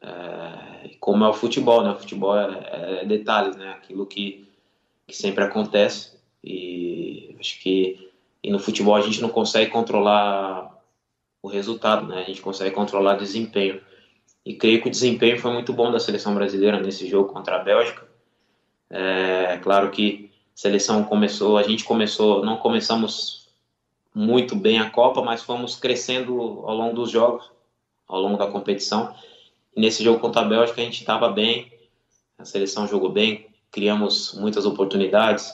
[0.00, 1.90] é, como é o futebol, né?
[1.90, 3.70] O futebol é, é detalhes, né?
[3.72, 4.48] Aquilo que,
[5.07, 6.14] que sempre acontece.
[6.42, 8.03] E acho que
[8.44, 10.78] e no futebol a gente não consegue controlar
[11.42, 12.20] o resultado, né?
[12.20, 13.80] A gente consegue controlar o desempenho.
[14.44, 17.61] E creio que o desempenho foi muito bom da seleção brasileira nesse jogo contra a
[17.61, 18.07] Bélgica.
[18.90, 23.48] É claro que a seleção começou, a gente começou, não começamos
[24.14, 27.50] muito bem a Copa, mas fomos crescendo ao longo dos jogos,
[28.07, 29.14] ao longo da competição.
[29.74, 31.72] E nesse jogo contra a Bélgica a gente estava bem,
[32.37, 35.50] a seleção jogou bem, criamos muitas oportunidades.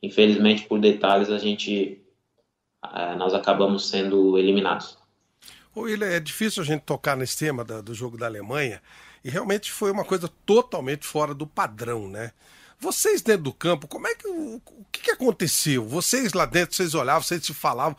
[0.00, 2.00] Infelizmente, por detalhes, a gente
[3.16, 4.98] nós acabamos sendo eliminados.
[5.74, 8.82] Ô, William, é difícil a gente tocar nesse tema do jogo da Alemanha
[9.24, 12.32] e realmente foi uma coisa totalmente fora do padrão, né?
[12.80, 15.84] Vocês dentro do campo, como é que o, o que, que, aconteceu?
[15.84, 17.94] Vocês lá dentro, vocês olhavam, vocês se falavam.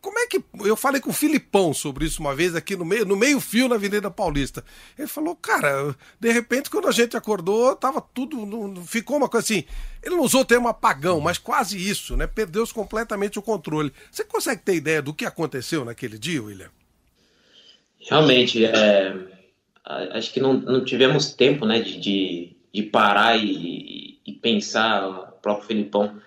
[0.00, 3.06] Como é que eu falei com o Filipão sobre isso uma vez aqui no meio,
[3.06, 4.64] no meio fio na Avenida Paulista.
[4.98, 9.64] Ele falou, cara, de repente quando a gente acordou, tava tudo, ficou uma coisa assim.
[10.02, 12.26] Ele não usou o termo apagão, mas quase isso, né?
[12.26, 13.92] Perdeu completamente o controle.
[14.10, 16.70] Você consegue ter ideia do que aconteceu naquele dia, William?
[18.00, 19.14] Realmente, é,
[20.12, 25.32] acho que não, não tivemos tempo, né, de, de, de parar e, e pensar, o
[25.40, 26.20] próprio Felipão,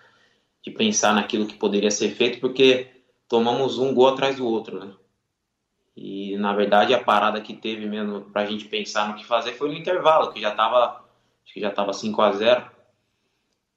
[0.63, 2.87] de pensar naquilo que poderia ser feito, porque
[3.27, 4.93] tomamos um gol atrás do outro, né?
[5.93, 9.53] E na verdade a parada que teve mesmo para a gente pensar no que fazer
[9.53, 11.03] foi no intervalo, que já estava
[11.43, 12.71] acho que já estava 5 a 0.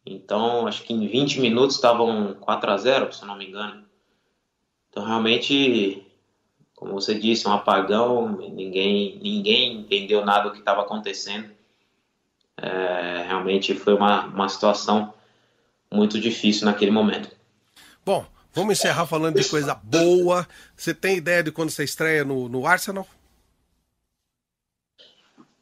[0.07, 3.85] Então, acho que em 20 minutos estavam 4 a 0, se não me engano.
[4.89, 6.07] Então, realmente,
[6.77, 11.60] como você disse, um apagão, ninguém ninguém entendeu nada do que estava acontecendo.
[12.61, 15.15] É, realmente foi uma, uma situação
[15.93, 17.31] muito difícil naquele momento.
[18.05, 20.47] Bom, Vamos encerrar falando de coisa boa.
[20.77, 23.07] Você tem ideia de quando você estreia no, no Arsenal?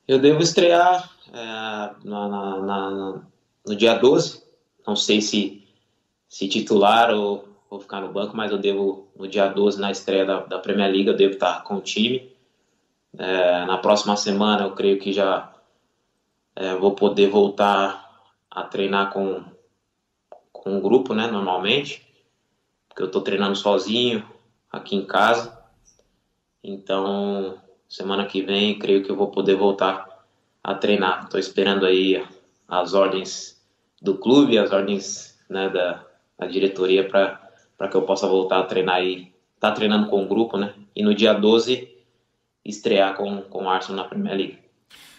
[0.07, 3.23] Eu devo estrear é, na, na, na,
[3.67, 4.43] no dia 12.
[4.87, 5.63] Não sei se,
[6.29, 10.25] se titular ou vou ficar no banco, mas eu devo, no dia 12, na estreia
[10.25, 12.33] da, da Premier League, eu devo estar com o time.
[13.19, 15.53] É, na próxima semana, eu creio que já
[16.59, 19.45] é, vou poder voltar a treinar com,
[20.53, 22.05] com o grupo, né, normalmente
[22.97, 24.25] que eu estou treinando sozinho
[24.73, 25.57] aqui em casa.
[26.65, 27.57] Então,
[27.89, 30.27] semana que vem, creio que eu vou poder voltar
[30.65, 31.23] a treinar.
[31.23, 32.27] Estou esperando aí
[32.67, 33.65] as ordens
[34.03, 36.05] do clube, as ordens né, da,
[36.37, 40.57] da diretoria para que eu possa voltar a treinar e tá treinando com o grupo,
[40.57, 40.75] né?
[40.97, 41.97] E no dia 12
[42.65, 44.68] estrear com, com o Arsenal na Premier League.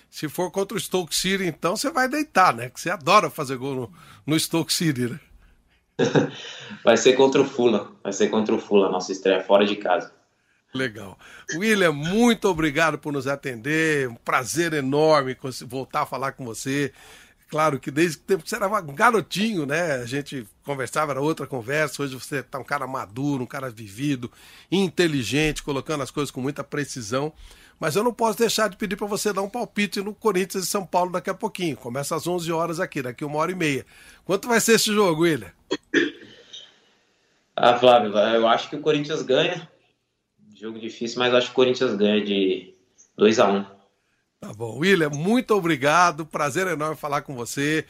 [0.09, 2.69] Se for contra o Stoke City, então você vai deitar, né?
[2.69, 3.93] Que você adora fazer gol no,
[4.25, 5.19] no Stoke City, né?
[6.83, 7.91] vai ser contra o Fula.
[8.03, 10.11] Vai ser contra o Fula, nossa estreia fora de casa.
[10.73, 11.17] Legal.
[11.55, 14.07] William, muito obrigado por nos atender.
[14.07, 16.93] Um prazer enorme voltar a falar com você.
[17.49, 19.93] Claro que desde o tempo que você era um garotinho, né?
[19.93, 22.03] A gente conversava, era outra conversa.
[22.03, 24.31] Hoje você está um cara maduro, um cara vivido,
[24.71, 27.33] inteligente, colocando as coisas com muita precisão.
[27.79, 30.67] Mas eu não posso deixar de pedir para você dar um palpite no Corinthians e
[30.67, 31.77] São Paulo daqui a pouquinho.
[31.77, 33.85] Começa às 11 horas aqui, daqui uma hora e meia.
[34.25, 35.51] Quanto vai ser esse jogo, William?
[37.55, 39.69] Ah, Flávio, eu acho que o Corinthians ganha.
[40.55, 42.73] Jogo difícil, mas acho que o Corinthians ganha de
[43.17, 43.65] 2 a 1 um.
[44.41, 44.77] Tá bom.
[44.77, 46.25] William, muito obrigado.
[46.25, 47.85] Prazer enorme falar com você.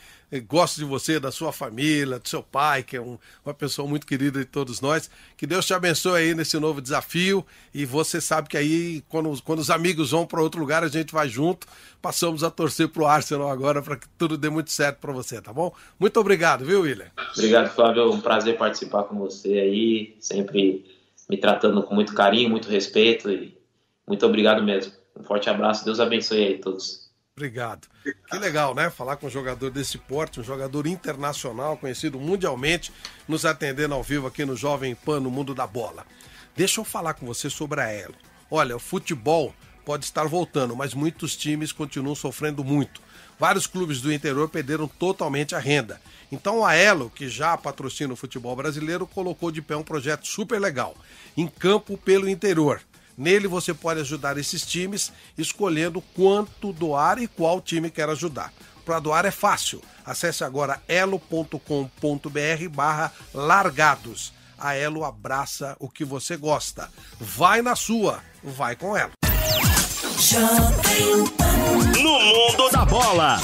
[0.48, 4.08] Gosto de você, da sua família, do seu pai, que é um, uma pessoa muito
[4.08, 5.12] querida de todos nós.
[5.38, 7.46] Que Deus te abençoe aí nesse novo desafio.
[7.72, 11.14] E você sabe que aí, quando, quando os amigos vão para outro lugar, a gente
[11.14, 11.68] vai junto.
[12.02, 15.54] Passamos a torcer pro Arsenal agora para que tudo dê muito certo para você, tá
[15.54, 15.72] bom?
[16.00, 17.12] Muito obrigado, viu, William?
[17.38, 18.12] Obrigado, Flávio.
[18.12, 20.18] Um prazer participar com você aí.
[20.20, 20.84] Sempre
[21.30, 23.30] me tratando com muito carinho, muito respeito.
[23.30, 23.56] E
[24.08, 24.99] muito obrigado mesmo.
[25.20, 27.10] Um forte abraço, Deus abençoe aí todos.
[27.36, 27.88] Obrigado.
[28.04, 28.90] Que legal, né?
[28.90, 32.92] Falar com um jogador desse porte, um jogador internacional, conhecido mundialmente,
[33.28, 36.06] nos atendendo ao vivo aqui no Jovem Pan, no Mundo da Bola.
[36.56, 38.16] Deixa eu falar com você sobre a Elo.
[38.52, 39.54] Olha, o futebol
[39.86, 43.02] pode estar voltando, mas muitos times continuam sofrendo muito.
[43.40, 46.02] Vários clubes do interior perderam totalmente a renda.
[46.30, 50.60] Então a Elo, que já patrocina o futebol brasileiro, colocou de pé um projeto super
[50.60, 50.94] legal,
[51.38, 52.82] em campo pelo interior.
[53.20, 58.54] Nele você pode ajudar esses times escolhendo quanto doar e qual time quer ajudar.
[58.86, 59.82] Para doar é fácil.
[60.06, 61.60] Acesse agora elo.com.br
[62.72, 64.32] barra largados.
[64.58, 66.90] A Elo abraça o que você gosta.
[67.20, 69.12] Vai na sua, vai com ela.
[72.02, 73.38] No mundo da bola.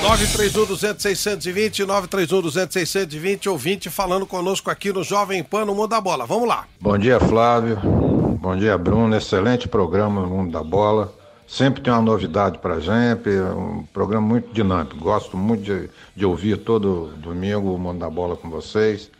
[0.00, 6.24] 931-200-620, 931-200-620, ouvinte falando conosco aqui no Jovem Pan no Mundo da Bola.
[6.24, 6.66] Vamos lá.
[6.80, 7.76] Bom dia, Flávio.
[8.40, 9.16] Bom dia, Bruno.
[9.16, 11.12] Excelente programa no Mundo da Bola.
[11.46, 14.96] Sempre tem uma novidade pra gente, um programa muito dinâmico.
[14.98, 19.10] Gosto muito de, de ouvir todo domingo o Mundo da Bola com vocês.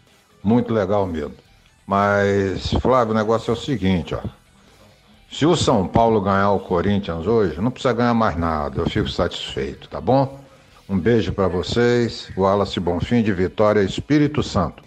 [0.43, 1.35] Muito legal mesmo.
[1.87, 4.21] Mas, Flávio, o negócio é o seguinte, ó.
[5.31, 9.09] Se o São Paulo ganhar o Corinthians hoje, não precisa ganhar mais nada, eu fico
[9.09, 10.48] satisfeito, tá bom?
[10.89, 12.31] Um beijo para vocês.
[12.37, 14.83] Wallace Bonfim de Vitória, Espírito Santo.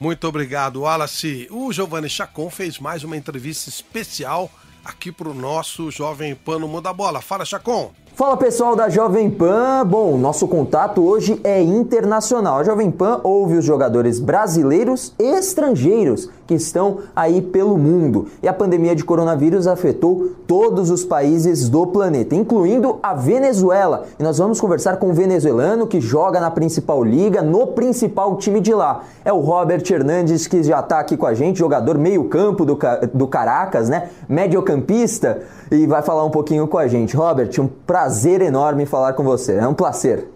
[0.00, 1.46] Muito obrigado, Wallace.
[1.50, 4.50] O Giovanni Chacon fez mais uma entrevista especial
[4.84, 7.20] aqui para o nosso Jovem Pan no Mundo da Bola.
[7.20, 7.92] Fala, Chacon.
[8.18, 9.86] Fala pessoal da Jovem Pan.
[9.86, 12.58] Bom, nosso contato hoje é internacional.
[12.58, 18.26] A Jovem Pan ouve os jogadores brasileiros e estrangeiros que estão aí pelo mundo.
[18.42, 24.06] E a pandemia de coronavírus afetou todos os países do planeta, incluindo a Venezuela.
[24.18, 28.60] E nós vamos conversar com um venezuelano que joga na principal liga, no principal time
[28.60, 29.04] de lá.
[29.24, 32.76] É o Robert Hernandes, que já está aqui com a gente, jogador meio-campo do,
[33.14, 34.08] do Caracas, né?
[34.28, 37.14] Mediocampista, e vai falar um pouquinho com a gente.
[37.14, 39.56] Robert, um prazer prazer enorme falar com você.
[39.56, 40.26] É um prazer.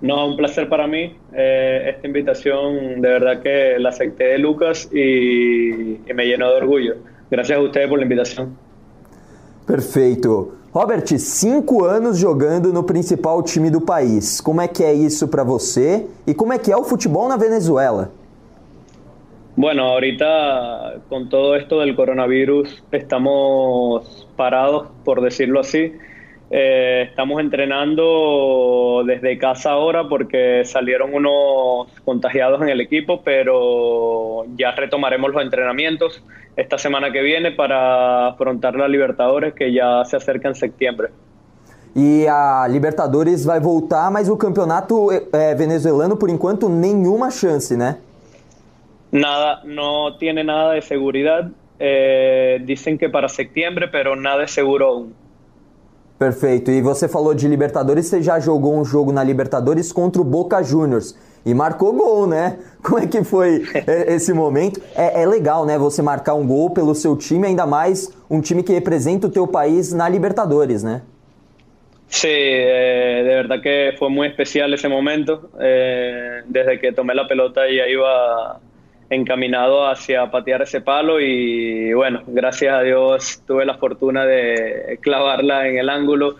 [0.00, 1.14] No, un placer para mí.
[1.34, 6.56] Eh, esta invitación de verdad que la acepté de Lucas y, y me llenó de
[6.56, 6.94] orgullo.
[7.30, 8.56] Gracias a ustedes por la invitación.
[9.66, 10.52] Perfeito.
[10.74, 14.40] Robert, cinco anos jogando no principal time do país.
[14.40, 16.06] Como é que é isso para você?
[16.26, 18.10] E como é que é o futebol na Venezuela?
[19.54, 25.92] Bueno, ahorita con todo esto del coronavirus estamos parados, por decirlo así.
[26.54, 34.72] Eh, estamos entrenando desde casa ahora porque salieron unos contagiados en el equipo, pero ya
[34.72, 36.22] retomaremos los entrenamientos
[36.54, 41.08] esta semana que viene para afrontar la Libertadores que ya se acerca en septiembre.
[41.96, 47.96] E a Libertadores vai voltar, mas o campeonato é, venezuelano, por enquanto, nenhuma chance, né?
[49.10, 51.50] Nada, no tiene nada de seguridad.
[51.78, 55.21] Eh, dicen que para septiembre, pero nada es seguro aún.
[56.22, 56.70] Perfeito.
[56.70, 60.62] E você falou de Libertadores, você já jogou um jogo na Libertadores contra o Boca
[60.62, 61.18] Juniors.
[61.44, 62.60] E marcou gol, né?
[62.80, 63.64] Como é que foi
[64.06, 64.80] esse momento?
[64.94, 65.76] É, é, legal, né?
[65.76, 69.48] Você marcar um gol pelo seu time, ainda mais um time que representa o teu
[69.48, 71.02] país na Libertadores, né?
[72.06, 75.50] Sí, eh, de verdad que fue muy especial ese momento.
[75.58, 78.60] Eh, desde que tomé la pelota ya iba
[79.14, 85.68] encaminado hacia patear esse palo y bueno, gracias a Dios tuve la fortuna de clavarla
[85.68, 86.36] en el ángulo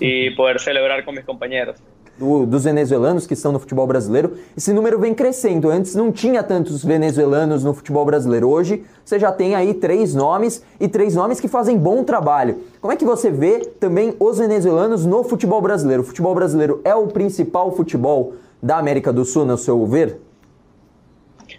[0.00, 1.76] y poder celebrar con mis compañeros.
[2.18, 5.70] Do, dos venezuelanos que estão no futebol brasileiro, esse número vem crescendo.
[5.70, 8.48] Antes não tinha tantos venezuelanos no futebol brasileiro.
[8.48, 12.58] Hoje você já tem aí três nomes e três nomes que fazem bom trabalho.
[12.80, 16.02] Como é que você vê também os venezuelanos no futebol brasileiro?
[16.02, 20.18] O futebol brasileiro é o principal futebol da América do Sul, no seu ver?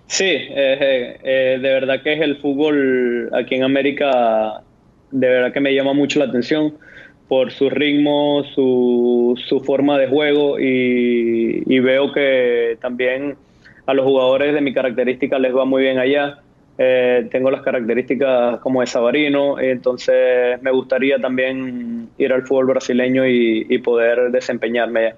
[0.09, 4.63] Sí, eh, eh, de verdad que es el fútbol aquí en América,
[5.11, 6.73] de verdad que me llama mucho la atención
[7.27, 13.37] por su ritmo, su, su forma de juego y, y, veo que también
[13.85, 16.39] a los jugadores de mi característica les va muy bien allá.
[16.79, 23.27] Eh, tengo las características como de Sabarino, entonces me gustaría también ir al fútbol brasileño
[23.27, 25.15] y, y poder desempeñarme allá.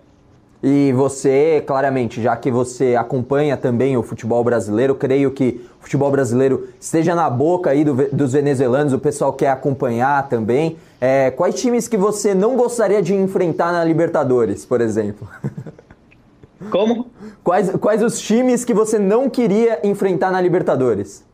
[0.63, 6.11] E você, claramente, já que você acompanha também o futebol brasileiro, creio que o futebol
[6.11, 10.77] brasileiro esteja na boca aí do, dos venezuelanos, o pessoal quer acompanhar também.
[10.99, 15.27] É, quais times que você não gostaria de enfrentar na Libertadores, por exemplo?
[16.69, 17.09] Como?
[17.43, 21.25] Quais, quais os times que você não queria enfrentar na Libertadores?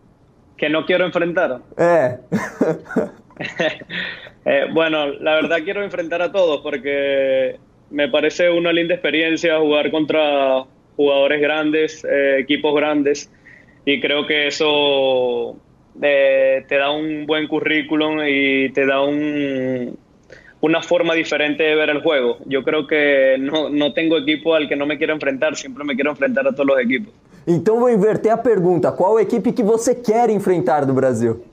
[0.58, 1.60] Que não quero enfrentar?
[1.76, 2.20] É.
[4.46, 7.60] eh, bueno, la verdad quiero enfrentar a todos porque
[7.90, 10.66] me parece una linda experiencia jugar contra
[10.96, 13.32] jugadores grandes, eh, equipos grandes,
[13.86, 15.56] y creo que eso
[16.02, 19.98] eh, te da un buen currículum y te da un,
[20.62, 22.38] una forma diferente de ver el juego.
[22.46, 25.96] Yo creo que no, no tengo equipo al que no me quiero enfrentar, siempre me
[25.96, 27.14] quiero enfrentar a todos los equipos.
[27.48, 31.46] Então vou inverter a pergunta: qual equipe que você quer enfrentar do Brasil?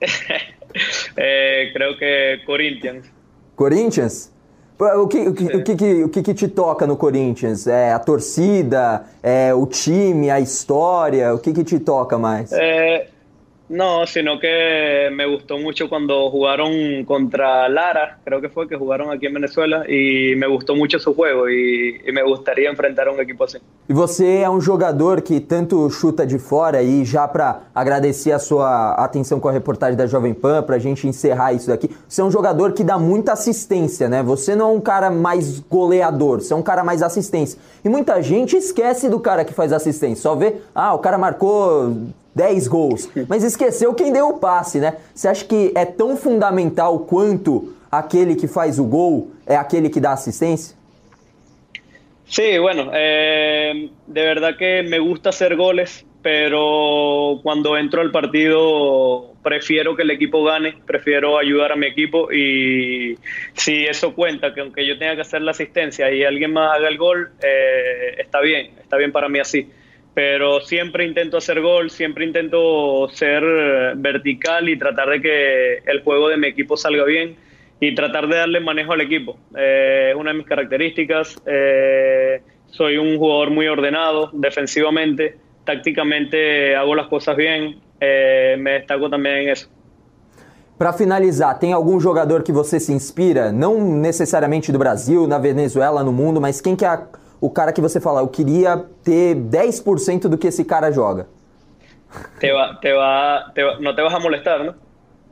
[1.16, 3.12] eh, creo que Corinthians.
[3.54, 4.32] Corinthians?
[4.80, 7.66] O que, o, que, o, que, o que, que te toca no Corinthians?
[7.66, 11.34] É a torcida, é o time, a história?
[11.34, 12.50] O que, que te toca mais?
[12.50, 13.06] É,
[13.70, 19.12] No, sino que me gustó mucho cuando jugaron contra Lara, creo que fue que jugaron
[19.12, 23.20] aquí en Venezuela, y me gustó mucho su juego e, e me gustaría enfrentar um
[23.20, 23.58] equipo assim.
[23.88, 28.40] E você é um jogador que tanto chuta de fora e já para agradecer a
[28.40, 32.22] sua atenção com a reportagem da Jovem Pan, para a gente encerrar isso daqui, você
[32.22, 34.20] é um jogador que dá muita assistência, né?
[34.20, 37.56] Você não é um cara mais goleador, você é um cara mais assistência.
[37.84, 41.96] E muita gente esquece do cara que faz assistência, só vê, ah, o cara marcou
[42.34, 44.96] 10 gols, mas esqueceu quem deu o passe, né?
[45.14, 50.00] Você acha que é tão fundamental quanto aquele que faz o gol é aquele que
[50.00, 50.78] dá assistência?
[52.26, 59.32] Sí, bueno, eh, de verdad que me gusta hacer goles, pero cuando entro al partido
[59.42, 63.18] prefiero que el equipo gane, prefiero ayudar a mi equipo y
[63.54, 66.88] si eso cuenta, que aunque yo tenga que hacer la asistencia y alguien más haga
[66.88, 69.68] el gol, eh, está bien, está bien para mí así
[70.14, 73.42] pero siempre intento hacer gol, siempre intento ser
[73.96, 77.36] vertical y tratar de que el juego de mi equipo salga bien
[77.80, 79.38] y tratar de darle manejo al equipo.
[79.56, 81.40] Eh, una de mis características.
[81.46, 89.10] Eh, soy un jugador muy ordenado defensivamente, tácticamente hago las cosas bien, eh, me destaco
[89.10, 89.68] también en eso.
[90.78, 96.02] Para finalizar, tem algum jogador que você se inspira, não necessariamente do Brasil, na Venezuela,
[96.02, 96.86] no mundo, mas quem que
[97.40, 101.26] o cara que você fala, eu queria ter 10% do que esse cara joga?
[102.38, 104.74] Te va, te va, te va, não te vas a molestar, não?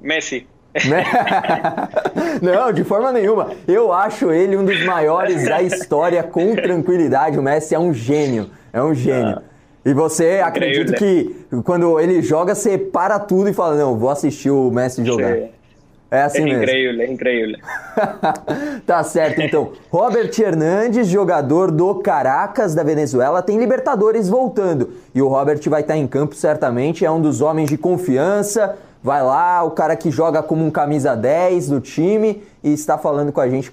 [0.01, 0.47] Messi.
[2.41, 3.51] não, de forma nenhuma.
[3.67, 7.39] Eu acho ele um dos maiores da história com tranquilidade.
[7.39, 9.43] O Messi é um gênio, é um gênio.
[9.85, 11.35] E você acredita que
[11.65, 15.35] quando ele joga, você para tudo e fala, não, vou assistir o Messi jogar.
[15.35, 15.58] Sí.
[16.11, 16.63] É assim es mesmo.
[16.63, 17.63] increíble, es increíble.
[18.87, 19.73] Tá certo, então.
[19.91, 24.91] Robert Hernandes, jogador do Caracas da Venezuela, tem Libertadores voltando.
[25.15, 28.77] E o Robert vai estar em campo certamente, é um dos homens de confiança.
[29.03, 33.31] Vai lá, o cara que joga como um camisa 10 do time e está falando
[33.31, 33.71] com a gente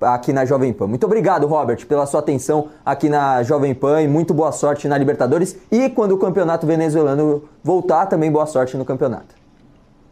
[0.00, 0.88] aqui na Jovem Pan.
[0.88, 4.98] Muito obrigado, Robert, pela sua atenção aqui na Jovem Pan e muito boa sorte na
[4.98, 5.56] Libertadores.
[5.70, 9.45] E quando o campeonato venezuelano voltar, também boa sorte no campeonato.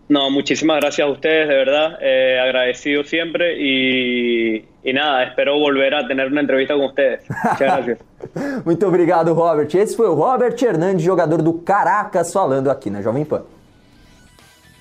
[0.08, 1.98] No, muchísimas gracias a ustedes, de verdad.
[2.00, 7.24] eh, agradecido siempre y, y nada, espero volver a tener una entrevista con ustedes.
[7.28, 7.98] Muchas gracias.
[8.64, 9.74] Muito obrigado, Robert.
[9.74, 13.44] Esse foi o Robert Hernandes, jogador do Caracas, falando aqui na Jovem Pan.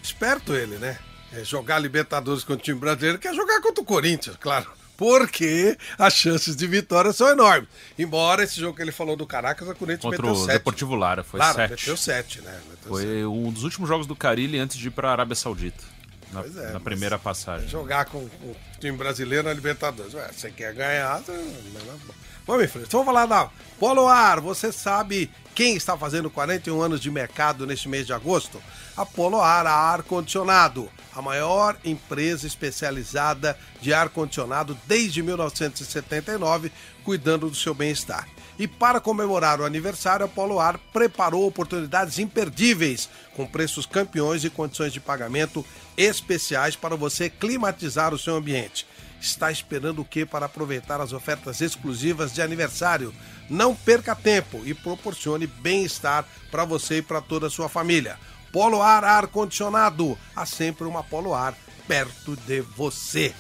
[0.02, 0.98] Esperto ele, né?
[1.36, 4.68] É jogar Libertadores contra o time brasileiro, quer jogar contra o Corinthians, claro.
[4.98, 7.68] Porque as chances de vitória são enormes.
[7.98, 10.54] Embora esse jogo que ele falou do Caracas, a Corinthians Contra meteu o 7.
[10.54, 11.70] Deportivo Lara, foi Claro, 7.
[11.72, 12.62] meteu 7, né?
[12.70, 15.84] Meteu Foi um dos últimos jogos do Carilli antes de ir para a Arábia Saudita.
[16.32, 17.68] Na, Pois é, na primeira passagem.
[17.68, 20.14] jogar com, com o time brasileiro na Libertadores.
[20.16, 21.34] Ué, você quer ganhar, você...
[22.46, 22.90] Vamos em frente.
[22.92, 24.42] Vamos falar da Polo Ar.
[24.42, 28.62] Você sabe quem está fazendo 41 anos de mercado neste mês de agosto?
[28.98, 30.90] A Polo Ar, a ar-condicionado.
[31.16, 36.72] A maior empresa especializada de ar-condicionado desde 1979,
[37.04, 38.28] cuidando do seu bem-estar.
[38.58, 44.50] E para comemorar o aniversário, a Polo Ar preparou oportunidades imperdíveis, com preços campeões e
[44.50, 45.66] condições de pagamento
[45.98, 48.86] especiais para você climatizar o seu ambiente.
[49.20, 53.14] Está esperando o que para aproveitar as ofertas exclusivas de aniversário?
[53.50, 58.20] Não perca tempo e proporcione bem-estar para você e para toda a sua família.
[58.52, 60.18] Polo Ar Ar-Condicionado.
[60.36, 61.56] Há sempre uma Polo Ar
[61.88, 63.34] perto de você.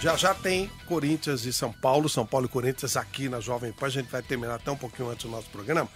[0.00, 3.86] Já já tem Corinthians e São Paulo, São Paulo e Corinthians aqui na Jovem Pan.
[3.86, 5.90] A gente vai terminar até um pouquinho antes do nosso programa.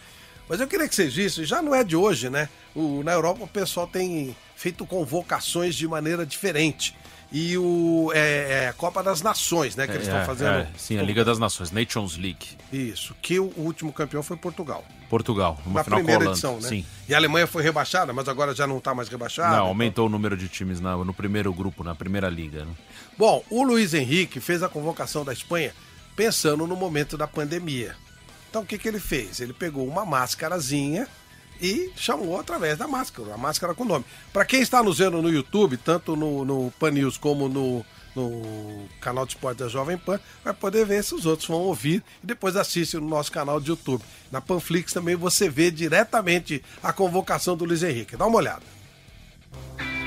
[0.47, 2.51] Mas eu queria que vocês vissem, já não é de hoje, né?
[2.75, 6.95] O, na Europa o pessoal tem feito convocações de maneira diferente.
[7.37, 9.87] E o é, é a Copa das Nações, né?
[9.89, 10.51] Que eles estão É, fazendo.
[10.55, 12.47] é, sim, a Liga das Nações, Nations League.
[12.73, 14.85] Isso, que o último campeão foi Portugal.
[15.11, 16.69] Portugal, uma Na final primeira edição, né?
[16.69, 16.87] Sim.
[17.09, 19.57] E a Alemanha foi rebaixada, mas agora já não está mais rebaixada.
[19.57, 22.65] Não, aumentou o número de times na- no primeiro grupo, na primeira liga.
[22.65, 22.73] né?
[23.19, 25.75] Bom, o Luiz Henrique fez a convocação da Espanha
[26.15, 27.97] pensando no momento da pandemia.
[28.49, 29.41] Então o que, que ele fez?
[29.41, 31.09] Ele pegou uma máscarazinha
[31.61, 34.05] e chamou através da máscara, a máscara com nome.
[34.33, 37.85] Para quem está nos vendo no YouTube, tanto no, no Pan News como no,
[38.15, 42.03] no canal de esporte da Jovem Pan, vai poder ver se os outros vão ouvir
[42.23, 44.03] e depois assiste no nosso canal de YouTube.
[44.31, 48.17] Na Panflix também você vê diretamente a convocação do Luiz Henrique.
[48.17, 48.63] Dá uma olhada.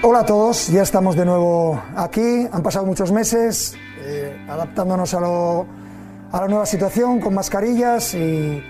[0.03, 2.47] Hola a todos, ya estamos de nuevo aquí.
[2.53, 5.65] Han pasado muchos meses eh, adaptándonos a, lo-
[6.31, 8.61] a la nueva situación con mascarillas y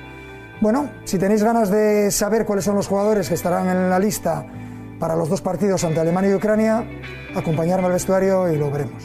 [0.60, 4.46] bueno, si tenéis ganas de saber cuáles son los jugadores que estarán en la lista
[5.00, 6.84] para los dos partidos ante Alemania y Ucrania,
[7.36, 9.04] acompañarme al vestuario y lo veremos.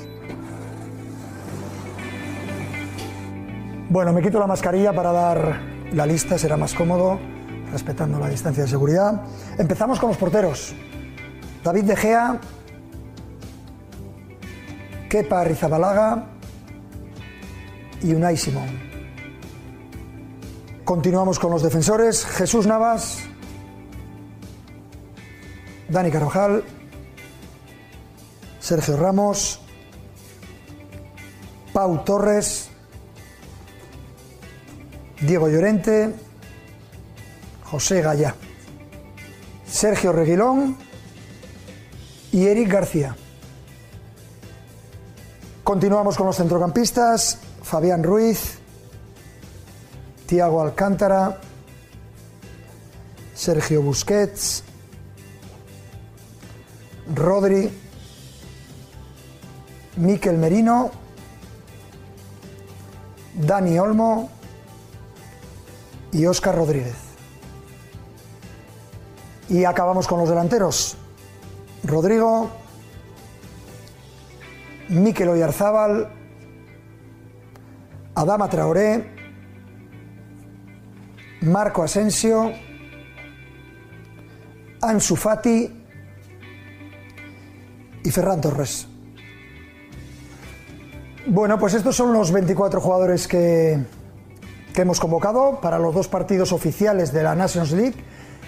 [3.91, 5.61] Bueno, me quito la mascarilla para dar
[5.93, 7.21] la lista, será más cómodo,
[7.71, 9.23] respetando la distancia de seguridad.
[9.59, 10.75] Empezamos con los porteros.
[11.63, 12.41] David De Gea,
[15.11, 16.25] Kepa Arrizabalaga
[18.03, 18.92] y Unai Simón.
[20.85, 23.19] Continuamos con los defensores, Jesús Navas,
[25.89, 26.65] Dani Carvajal,
[28.59, 29.61] Sergio Ramos,
[31.73, 32.69] Pau Torres,
[35.21, 36.15] Diego Llorente,
[37.65, 38.35] José Gallá,
[39.65, 40.77] Sergio Reguilón
[42.33, 43.17] y Eric García.
[45.63, 48.62] Continuamos con los centrocampistas, Fabián Ruiz,
[50.33, 51.41] Tiago Alcántara,
[53.35, 54.65] Sergio Busquets,
[57.15, 57.71] Rodri,
[59.97, 60.91] Miquel Merino,
[63.35, 64.31] Dani Olmo
[66.13, 66.97] y Óscar Rodríguez.
[69.51, 70.97] Y acabamos con los delanteros.
[71.85, 72.49] Rodrigo,
[74.89, 76.11] Mikel Oyarzábal,
[78.15, 79.21] Adama Traoré,
[81.43, 82.53] Marco Asensio,
[84.81, 85.85] Ansu Fati
[88.05, 88.87] y Ferran Torres.
[91.27, 93.79] Bueno, pues estos son los 24 jugadores que,
[94.75, 97.95] que hemos convocado para los dos partidos oficiales de la Nations League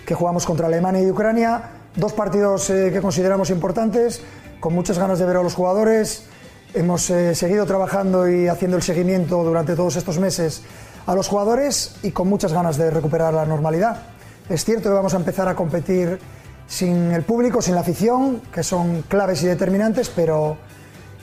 [0.06, 1.62] que jugamos contra Alemania y Ucrania.
[1.96, 4.22] Dos partidos eh, que consideramos importantes,
[4.60, 6.26] con muchas ganas de ver a los jugadores.
[6.74, 10.62] Hemos eh, seguido trabajando y haciendo el seguimiento durante todos estos meses
[11.06, 14.02] a los jugadores y con muchas ganas de recuperar la normalidad.
[14.48, 16.18] Es cierto que vamos a empezar a competir
[16.66, 20.56] sin el público, sin la afición, que son claves y determinantes, pero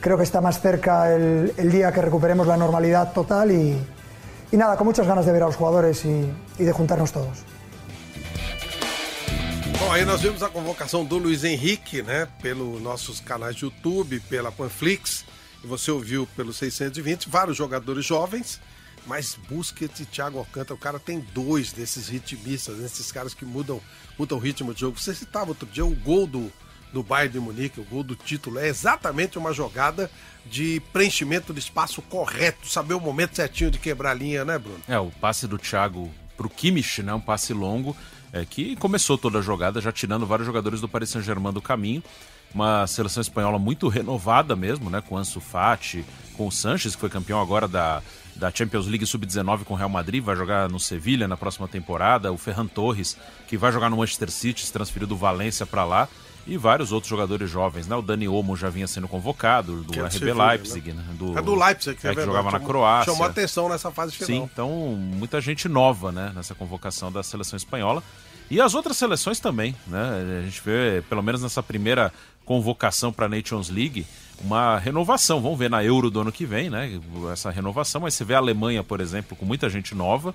[0.00, 3.76] creo que está más cerca el, el día que recuperemos la normalidad total y,
[4.50, 7.38] y, nada, con muchas ganas de ver a los jugadores y, de juntarnos todos.
[9.78, 14.20] Bom, aí nós vimos a convocação do Luiz Henrique, né, pelos nossos canais de YouTube,
[14.28, 15.24] pela Panflix,
[15.64, 18.60] e você ouviu pelo 620, vários jogadores jovens,
[19.06, 23.80] mas Busquets e Thiago Alcântara, o cara tem dois desses ritmistas, desses caras que mudam,
[24.18, 24.98] mudam o ritmo de jogo.
[24.98, 26.52] Você citava outro dia o gol do,
[26.92, 30.10] do Bayern de Munique, o gol do título, é exatamente uma jogada
[30.46, 34.80] de preenchimento de espaço correto, saber o momento certinho de quebrar a linha, né, Bruno?
[34.88, 37.96] É, o passe do Thiago pro Kimmich, né, um passe longo,
[38.32, 42.02] é, que começou toda a jogada já tirando vários jogadores do Paris Saint-Germain do caminho.
[42.54, 46.04] Uma seleção espanhola muito renovada mesmo, né, com Ansu Fati,
[46.36, 48.02] com o Sanches, que foi campeão agora da,
[48.36, 52.32] da Champions League Sub-19 com o Real Madrid, vai jogar no Sevilha na próxima temporada,
[52.32, 53.16] o Ferran Torres,
[53.46, 56.08] que vai jogar no Manchester City, se transferiu do Valência para lá,
[56.46, 57.94] e vários outros jogadores jovens, né?
[57.94, 61.04] O Dani Olmo já vinha sendo convocado, do RB Leipzig, né?
[61.12, 63.12] Do, é do Leipzig, que, é, é que jogava na chamou, Croácia.
[63.12, 64.26] Chamou atenção nessa fase final.
[64.26, 66.32] Sim, então muita gente nova, né?
[66.34, 68.02] Nessa convocação da seleção espanhola.
[68.50, 70.40] E as outras seleções também, né?
[70.40, 72.12] A gente vê, pelo menos nessa primeira
[72.44, 74.04] convocação para a Nations League,
[74.40, 75.40] uma renovação.
[75.40, 77.00] Vamos ver na Euro do ano que vem, né?
[77.32, 78.02] Essa renovação.
[78.02, 80.34] Mas você vê a Alemanha, por exemplo, com muita gente nova.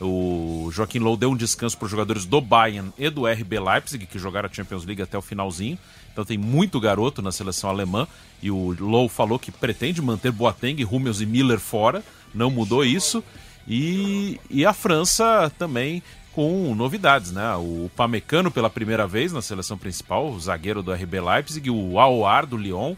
[0.00, 4.06] O Joaquim Low deu um descanso para os jogadores do Bayern e do RB Leipzig,
[4.06, 5.78] que jogaram a Champions League até o finalzinho.
[6.12, 8.06] Então tem muito garoto na seleção alemã.
[8.42, 12.02] E o Low falou que pretende manter Boateng, Hummels e Miller fora.
[12.34, 13.22] Não mudou isso.
[13.66, 17.54] E, e a França também com novidades, né?
[17.54, 22.44] O Pamecano pela primeira vez na seleção principal, o zagueiro do RB Leipzig, o Aouar
[22.44, 22.96] do Lyon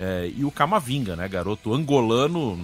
[0.00, 1.28] é, e o Camavinga, né?
[1.28, 2.58] Garoto angolano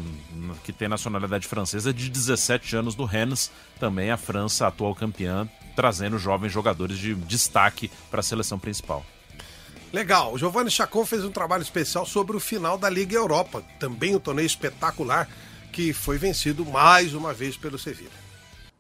[0.63, 6.19] que tem nacionalidade francesa de 17 anos do Rennes, também a França atual campeã, trazendo
[6.19, 9.05] jovens jogadores de destaque para a seleção principal.
[9.93, 14.15] Legal, o Giovanni Chacon fez um trabalho especial sobre o final da Liga Europa, também
[14.15, 15.29] um torneio espetacular
[15.73, 18.11] que foi vencido mais uma vez pelo Sevilla.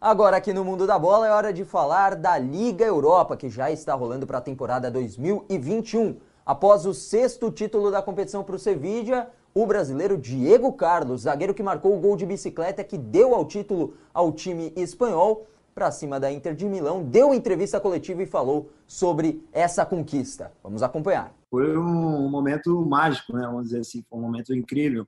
[0.01, 3.71] Agora aqui no Mundo da Bola é hora de falar da Liga Europa, que já
[3.71, 6.17] está rolando para a temporada 2021.
[6.45, 11.63] Após o sexto título da competição para o Sevilla, o brasileiro Diego Carlos, zagueiro que
[11.63, 16.31] marcou o gol de bicicleta que deu ao título ao time espanhol, para cima da
[16.31, 20.53] Inter de Milão, deu entrevista coletiva e falou sobre essa conquista.
[20.63, 21.35] Vamos acompanhar.
[21.51, 23.45] Foi um momento mágico, né?
[23.47, 25.07] Vamos dizer assim, foi um momento incrível.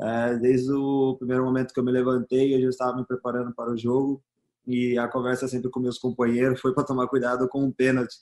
[0.00, 3.70] É, desde o primeiro momento que eu me levantei, eu já estava me preparando para
[3.70, 4.22] o jogo
[4.66, 8.16] e a conversa sempre com meus companheiros foi para tomar cuidado com o pênalti.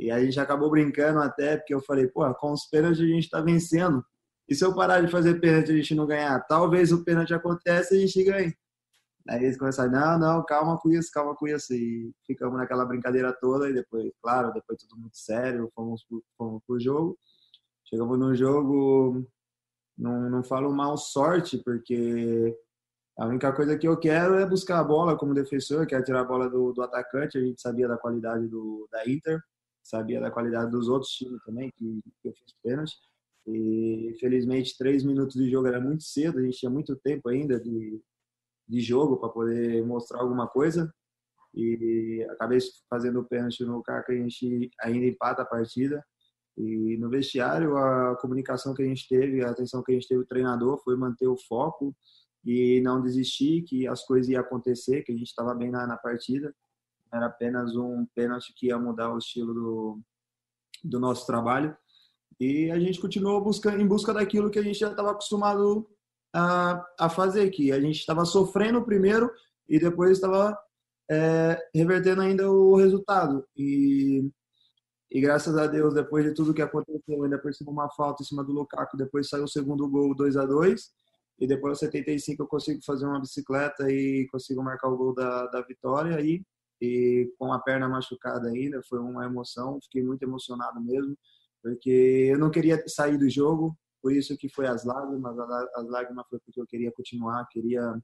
[0.00, 3.24] E a gente acabou brincando até, porque eu falei, pô, com os pênaltis a gente
[3.24, 4.02] está vencendo.
[4.48, 6.40] E se eu parar de fazer pênalti a gente não ganhar?
[6.46, 8.54] Talvez o pênalti aconteça e a gente ganhe.
[9.28, 11.74] Aí eles começaram, não, não, calma com isso, calma com isso.
[11.74, 16.62] E ficamos naquela brincadeira toda e depois, claro, depois tudo muito sério, fomos pro, fomos
[16.66, 17.18] pro jogo.
[17.84, 19.26] Chegamos no jogo,
[19.98, 22.56] não, não falo mal sorte, porque
[23.18, 26.24] a única coisa que eu quero é buscar a bola como defensor, quero tirar a
[26.24, 27.36] bola do, do atacante.
[27.36, 29.38] A gente sabia da qualidade do, da Inter,
[29.82, 32.96] sabia da qualidade dos outros times também, que, que eu fiz pênalti.
[33.46, 37.58] E felizmente, três minutos de jogo era muito cedo, a gente tinha muito tempo ainda
[37.58, 38.00] de,
[38.68, 40.92] de jogo para poder mostrar alguma coisa.
[41.54, 42.58] E acabei
[42.88, 46.04] fazendo o pênalti no que a gente ainda empata a partida.
[46.56, 50.20] E no vestiário, a comunicação que a gente teve, a atenção que a gente teve
[50.20, 51.94] o treinador foi manter o foco
[52.44, 55.96] e não desistir, que as coisas iam acontecer, que a gente estava bem na, na,
[55.96, 56.54] partida.
[57.12, 60.00] Era apenas um pênalti que ia mudar o estilo do,
[60.84, 61.76] do nosso trabalho.
[62.38, 65.88] E a gente continuou buscando, em busca daquilo que a gente já estava acostumado
[66.34, 69.30] a, a fazer, que a gente estava sofrendo primeiro
[69.68, 70.58] e depois estava
[71.10, 73.46] é, revertendo ainda o resultado.
[73.56, 74.30] E
[75.10, 78.44] e graças a Deus, depois de tudo que aconteceu, ainda cima uma falta em cima
[78.44, 80.88] do Lukaku, depois saiu o segundo gol 2 a 2
[81.40, 85.46] e depois aos 75 eu consigo fazer uma bicicleta e consigo marcar o gol da,
[85.46, 86.44] da vitória aí
[86.80, 91.16] e com a perna machucada ainda, foi uma emoção, fiquei muito emocionado mesmo,
[91.62, 96.26] porque eu não queria sair do jogo, por isso que foi as lágrimas, as lágrimas
[96.28, 97.94] foi porque eu queria continuar, queria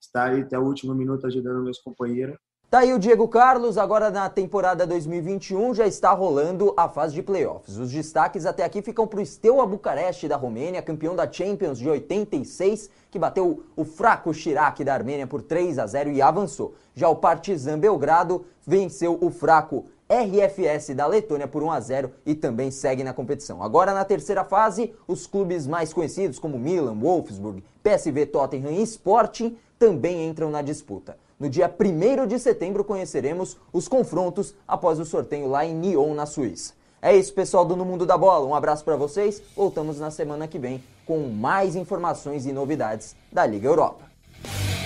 [0.00, 2.36] estar até o último minuto ajudando meus companheiros
[2.72, 7.22] Tá aí o Diego Carlos, agora na temporada 2021 já está rolando a fase de
[7.22, 7.76] playoffs.
[7.76, 11.86] Os destaques até aqui ficam para o Steaua Bucareste da Romênia, campeão da Champions de
[11.86, 16.74] 86, que bateu o fraco Chirac da Armênia por 3 a 0 e avançou.
[16.94, 22.34] Já o Partizan Belgrado venceu o fraco RFS da Letônia por 1 a 0 e
[22.34, 23.62] também segue na competição.
[23.62, 29.58] Agora na terceira fase, os clubes mais conhecidos como Milan, Wolfsburg, PSV, Tottenham e Sporting
[29.78, 31.18] também entram na disputa.
[31.42, 36.24] No dia 1 de setembro conheceremos os confrontos após o sorteio lá em Nyon, na
[36.24, 36.72] Suíça.
[37.02, 38.46] É isso, pessoal do No Mundo da Bola.
[38.46, 39.42] Um abraço para vocês.
[39.56, 44.04] Voltamos na semana que vem com mais informações e novidades da Liga Europa.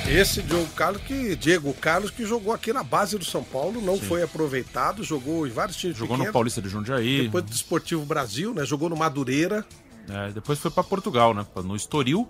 [0.08, 3.96] Esse Diego Carlos que Diego Carlos que jogou aqui na base do São Paulo, não
[3.96, 4.06] Sim.
[4.06, 7.24] foi aproveitado, jogou em vários times Jogou pequenos, no Paulista de Jundiaí.
[7.24, 8.64] Depois do Esportivo Brasil, né?
[8.64, 9.62] Jogou no Madureira.
[10.08, 11.44] É, depois foi para Portugal, né?
[11.62, 12.26] No Estoril.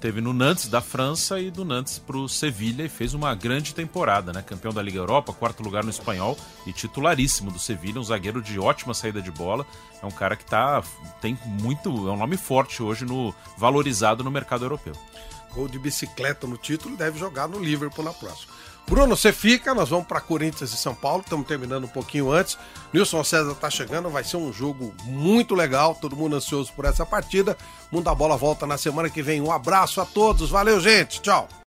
[0.00, 3.74] Teve no Nantes da França e do Nantes para o Sevilha e fez uma grande
[3.74, 4.42] temporada, né?
[4.42, 8.58] Campeão da Liga Europa, quarto lugar no espanhol e titularíssimo do Sevilha, um zagueiro de
[8.58, 9.64] ótima saída de bola.
[10.02, 10.82] É um cara que tá
[11.20, 14.94] tem muito, é um nome forte hoje no valorizado no mercado europeu
[15.56, 18.52] gol de bicicleta no título deve jogar no Liverpool na próxima.
[18.88, 22.56] Bruno, você fica, nós vamos para Corinthians e São Paulo, estamos terminando um pouquinho antes.
[22.92, 27.04] Nilson César está chegando, vai ser um jogo muito legal, todo mundo ansioso por essa
[27.04, 27.56] partida.
[27.90, 29.40] Mundo da Bola volta na semana que vem.
[29.40, 31.48] Um abraço a todos, valeu, gente, tchau.